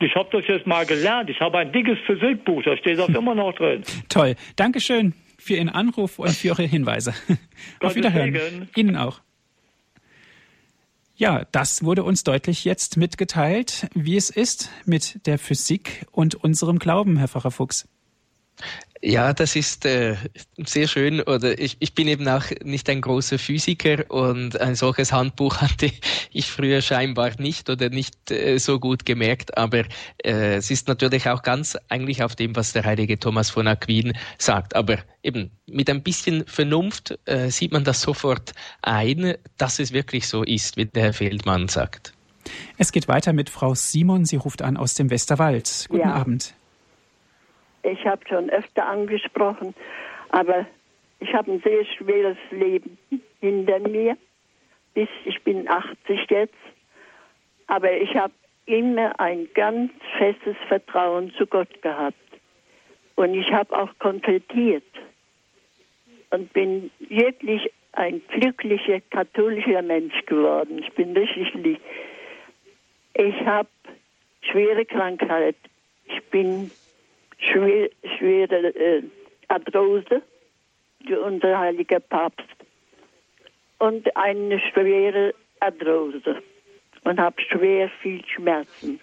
[0.00, 1.30] Ich habe das jetzt mal gelernt.
[1.30, 3.82] Ich habe ein dickes Physikbuch, da steht das immer noch drin.
[4.10, 4.34] Toll.
[4.56, 7.14] Dankeschön für Ihren Anruf und für Ihre Hinweise.
[7.80, 8.34] Auf Wiederhören.
[8.34, 8.68] Segen.
[8.76, 9.20] Ihnen auch.
[11.16, 16.78] Ja, das wurde uns deutlich jetzt mitgeteilt, wie es ist mit der Physik und unserem
[16.78, 17.88] Glauben, Herr Pfarrer Fuchs.
[19.02, 20.16] Ja, das ist äh,
[20.58, 21.22] sehr schön.
[21.22, 25.90] Oder ich, ich bin eben auch nicht ein großer Physiker und ein solches Handbuch hatte
[26.30, 29.56] ich früher scheinbar nicht oder nicht äh, so gut gemerkt.
[29.56, 29.84] Aber
[30.22, 34.12] äh, es ist natürlich auch ganz eigentlich auf dem, was der heilige Thomas von Aquin
[34.36, 34.76] sagt.
[34.76, 38.52] Aber eben mit ein bisschen Vernunft äh, sieht man das sofort
[38.82, 42.12] ein, dass es wirklich so ist, wie der Herr Feldmann sagt.
[42.76, 44.26] Es geht weiter mit Frau Simon.
[44.26, 45.86] Sie ruft an aus dem Westerwald.
[45.88, 46.12] Guten ja.
[46.12, 46.54] Abend.
[47.82, 49.74] Ich habe schon öfter angesprochen,
[50.30, 50.66] aber
[51.20, 52.98] ich habe ein sehr schweres Leben
[53.40, 54.16] hinter mir.
[54.94, 56.54] Bis ich bin 80 jetzt.
[57.66, 58.32] Aber ich habe
[58.66, 62.16] immer ein ganz festes Vertrauen zu Gott gehabt.
[63.14, 64.84] Und ich habe auch konfrontiert
[66.30, 70.78] und bin wirklich ein glücklicher katholischer Mensch geworden.
[70.78, 71.80] Ich bin richtig lieb.
[73.14, 73.68] Ich habe
[74.42, 75.56] schwere Krankheit.
[76.06, 76.70] Ich bin
[77.40, 79.02] schwer, schwere äh,
[79.48, 80.22] Arthrose,
[81.24, 82.46] unser heiliger Papst,
[83.78, 86.42] und eine schwere Arthrose
[87.04, 89.00] und habe schwer viel Schmerzen.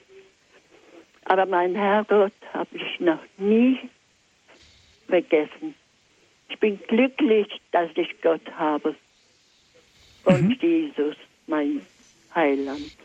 [1.26, 3.80] Aber mein Herrgott habe ich noch nie
[5.08, 5.76] vergessen.
[6.50, 8.96] Ich bin glücklich, dass ich Gott habe
[10.24, 10.58] und mhm.
[10.62, 11.16] Jesus,
[11.48, 11.82] mein
[12.34, 12.96] Heiland.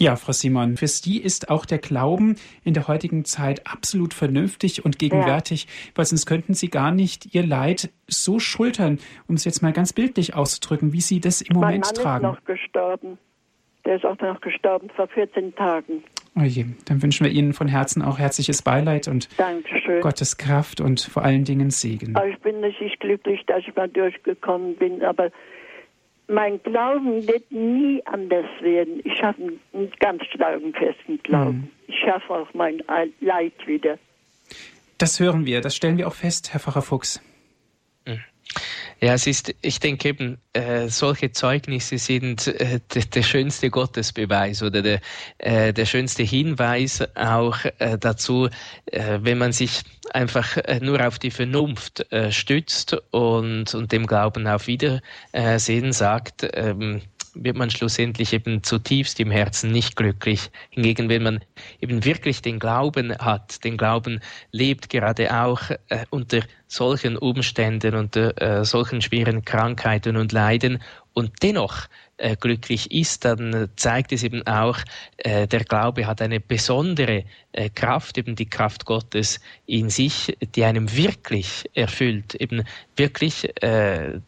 [0.00, 4.82] Ja, Frau Simon, für Sie ist auch der Glauben in der heutigen Zeit absolut vernünftig
[4.82, 5.70] und gegenwärtig, ja.
[5.96, 8.98] weil sonst könnten Sie gar nicht Ihr Leid so schultern,
[9.28, 12.24] um es jetzt mal ganz bildlich auszudrücken, wie Sie das im Moment mein Mann tragen.
[12.24, 13.18] Ist noch gestorben.
[13.84, 16.02] Der ist auch noch gestorben vor 14 Tagen.
[16.34, 20.00] Oh je, dann wünschen wir Ihnen von Herzen auch herzliches Beileid und Dankeschön.
[20.00, 22.16] Gottes Kraft und vor allen Dingen Segen.
[22.16, 25.30] Aber ich bin natürlich glücklich, dass ich mal durchgekommen bin, aber
[26.30, 29.00] mein Glauben wird nie anders werden.
[29.04, 31.58] Ich habe einen ganz starken, festen Glauben.
[31.58, 31.68] Mhm.
[31.88, 32.82] Ich schaffe auch mein
[33.20, 33.98] Leid wieder.
[34.98, 37.20] Das hören wir, das stellen wir auch fest, Herr Pfarrer Fuchs.
[39.02, 44.82] Ja, es ist, ich denke eben, äh, solche Zeugnisse sind äh, der schönste Gottesbeweis oder
[44.82, 45.00] der,
[45.38, 48.50] äh, der schönste Hinweis auch äh, dazu,
[48.84, 49.80] äh, wenn man sich
[50.12, 57.00] einfach äh, nur auf die Vernunft stützt und, und dem Glauben auf Wiedersehen sagt, ähm,
[57.40, 60.50] wird man schlussendlich eben zutiefst im Herzen nicht glücklich.
[60.68, 61.40] Hingegen, wenn man
[61.80, 64.20] eben wirklich den Glauben hat, den Glauben
[64.52, 70.82] lebt, gerade auch äh, unter solchen Umständen, unter äh, solchen schweren Krankheiten und Leiden
[71.14, 71.88] und dennoch
[72.20, 74.78] äh, glücklich ist, dann zeigt es eben auch,
[75.18, 80.64] äh, der Glaube hat eine besondere äh, Kraft, eben die Kraft Gottes in sich, die
[80.64, 82.64] einem wirklich erfüllt, eben
[82.96, 84.20] wirklich äh,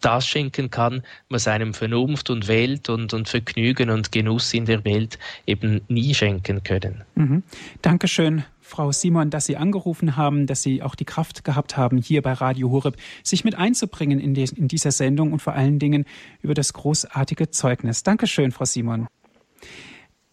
[0.00, 4.84] das schenken kann, was einem Vernunft und Welt und, und Vergnügen und Genuss in der
[4.84, 7.04] Welt eben nie schenken können.
[7.14, 7.42] Mhm.
[7.82, 12.20] Dankeschön Frau Simon, dass Sie angerufen haben, dass Sie auch die Kraft gehabt haben, hier
[12.20, 16.04] bei Radio Horeb sich mit einzubringen in, die, in dieser Sendung und vor allen Dingen
[16.42, 18.02] über das großartige Zeugnis.
[18.02, 19.06] Dankeschön, Frau Simon.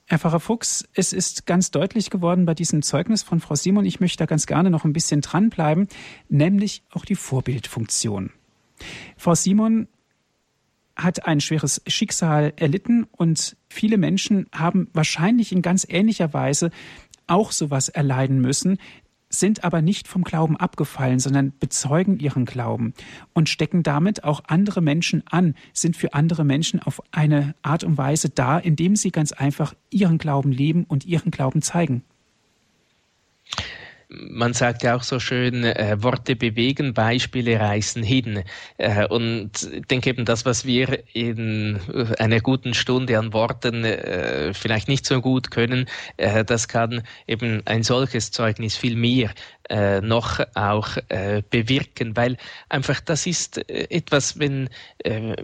[0.08, 4.00] Herr Pfarrer Fuchs, es ist ganz deutlich geworden bei diesem Zeugnis von Frau Simon, ich
[4.00, 5.88] möchte da ganz gerne noch ein bisschen dranbleiben,
[6.28, 8.32] nämlich auch die Vorbildfunktion.
[9.16, 9.88] Frau Simon
[10.96, 16.72] hat ein schweres Schicksal erlitten und viele Menschen haben wahrscheinlich in ganz ähnlicher Weise
[17.28, 18.78] auch sowas erleiden müssen,
[19.30, 22.94] sind aber nicht vom Glauben abgefallen, sondern bezeugen ihren Glauben
[23.34, 27.98] und stecken damit auch andere Menschen an, sind für andere Menschen auf eine Art und
[27.98, 32.04] Weise da, indem sie ganz einfach ihren Glauben leben und ihren Glauben zeigen
[34.14, 38.44] man sagt ja auch so schön, äh, Worte bewegen, Beispiele reißen hin.
[38.78, 41.80] Äh, und ich denke eben, das, was wir in
[42.20, 45.88] einer guten Stunde an Worten äh, vielleicht nicht so gut können,
[46.18, 49.32] äh, das kann eben ein solches Zeugnis viel mehr
[49.70, 52.38] äh, noch auch äh, bewirken, weil
[52.70, 55.36] einfach das ist äh, etwas, wenn äh,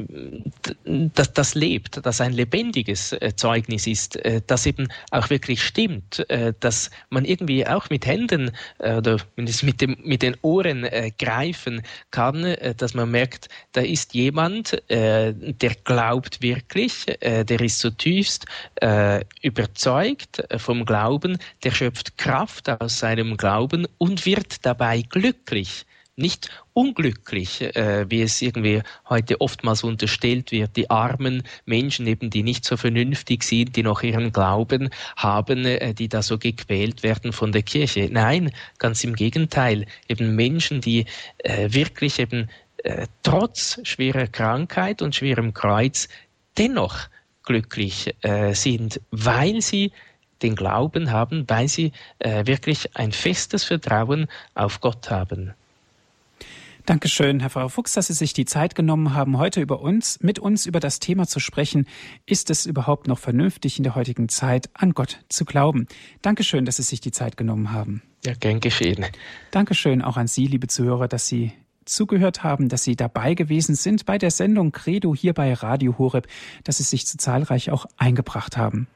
[0.84, 6.30] das, das lebt, das ein lebendiges äh, Zeugnis ist, äh, das eben auch wirklich stimmt,
[6.30, 10.84] äh, dass man irgendwie auch mit Händen äh, oder mindestens mit, dem, mit den Ohren
[10.84, 11.82] äh, greifen
[12.12, 17.80] kann, äh, dass man merkt, da ist jemand, äh, der glaubt wirklich, äh, der ist
[17.80, 18.46] zutiefst
[19.42, 25.86] überzeugt vom Glauben, der schöpft Kraft aus seinem Glauben und wird dabei glücklich,
[26.20, 32.44] nicht unglücklich, äh, wie es irgendwie heute oftmals unterstellt wird, die armen Menschen eben, die
[32.44, 37.34] nicht so vernünftig sind, die noch ihren Glauben haben, äh, die da so gequält werden
[37.34, 38.10] von der Kirche.
[38.12, 41.06] Nein, ganz im Gegenteil, eben Menschen, die
[41.40, 42.50] äh, wirklich eben
[42.84, 46.08] äh, trotz schwerer Krankheit und schwerem Kreuz
[46.58, 47.10] dennoch
[47.44, 49.92] glücklich äh, sind, weil sie
[50.42, 55.54] den Glauben haben, weil sie äh, wirklich ein festes Vertrauen auf Gott haben.
[56.86, 60.40] Dankeschön, Herr Pfarrer Fuchs, dass Sie sich die Zeit genommen haben, heute über uns, mit
[60.40, 61.86] uns über das Thema zu sprechen.
[62.26, 65.88] Ist es überhaupt noch vernünftig in der heutigen Zeit, an Gott zu glauben?
[66.22, 68.02] Dankeschön, dass Sie sich die Zeit genommen haben.
[68.26, 69.06] Ja, gern geschehen.
[69.52, 71.54] Dankeschön auch an Sie, liebe Zuhörer, dass Sie
[71.86, 76.28] zugehört haben, dass Sie dabei gewesen sind bei der Sendung Credo hier bei Radio Horeb,
[76.64, 78.88] dass Sie sich so zahlreich auch eingebracht haben.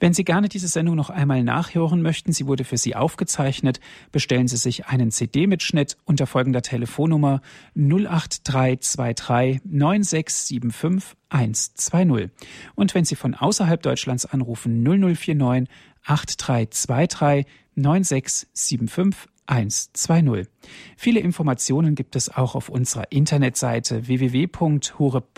[0.00, 3.80] Wenn Sie gerne diese Sendung noch einmal nachhören möchten, sie wurde für Sie aufgezeichnet,
[4.12, 7.40] bestellen Sie sich einen CD-Mitschnitt unter folgender Telefonnummer
[7.74, 12.30] 08323 9675 120.
[12.74, 15.68] Und wenn Sie von außerhalb Deutschlands anrufen 0049
[16.04, 20.48] 8323 9675 120.
[20.96, 25.36] Viele Informationen gibt es auch auf unserer Internetseite www.hure.org.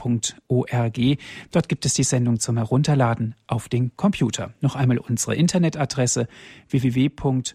[1.51, 4.55] Dort gibt es die Sendung zum Herunterladen auf den Computer.
[4.61, 6.29] Noch einmal unsere Internetadresse
[6.69, 7.55] www.hure.org.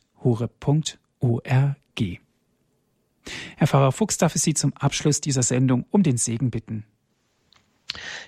[3.56, 6.86] Herr Pfarrer Fuchs darf ich Sie zum Abschluss dieser Sendung um den Segen bitten.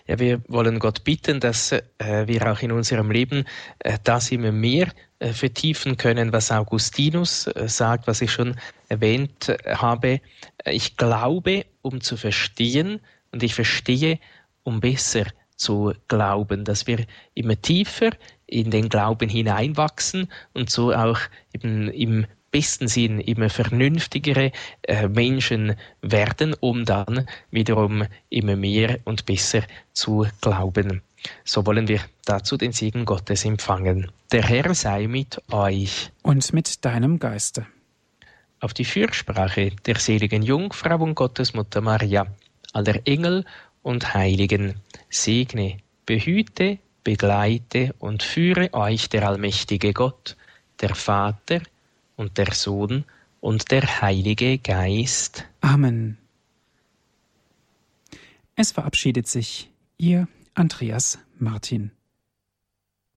[0.08, 1.84] Ja, wir wollen Gott bitten, dass äh,
[2.28, 3.46] wir auch in unserem Leben
[3.80, 4.88] äh, das immer mehr
[5.20, 8.56] äh, vertiefen können, was Augustinus äh, sagt, was ich schon
[8.90, 10.22] erwähnt äh, habe.
[10.66, 13.00] Ich glaube, um zu verstehen,
[13.32, 14.20] und ich verstehe,
[14.64, 18.12] um besser zu glauben, dass wir immer tiefer
[18.46, 21.20] in den Glauben hineinwachsen und so auch
[21.54, 24.54] eben im besten Sinn immer vernünftigere
[24.84, 31.02] äh, Menschen werden, um dann wiederum immer mehr und besser zu glauben.
[31.44, 34.10] So wollen wir dazu den Segen Gottes empfangen.
[34.32, 36.12] Der Herr sei mit euch.
[36.22, 37.66] Und mit deinem Geiste.
[38.62, 42.26] Auf die Fürsprache der seligen Jungfrau und Gottesmutter Maria,
[42.72, 43.44] aller Engel
[43.82, 44.76] und Heiligen,
[45.10, 50.38] segne, behüte, begleite und führe euch der allmächtige Gott,
[50.80, 51.60] der Vater
[52.16, 53.06] und der Sohn
[53.42, 55.46] und der Heilige Geist.
[55.62, 56.18] Amen.
[58.56, 61.92] Es verabschiedet sich Ihr Andreas Martin.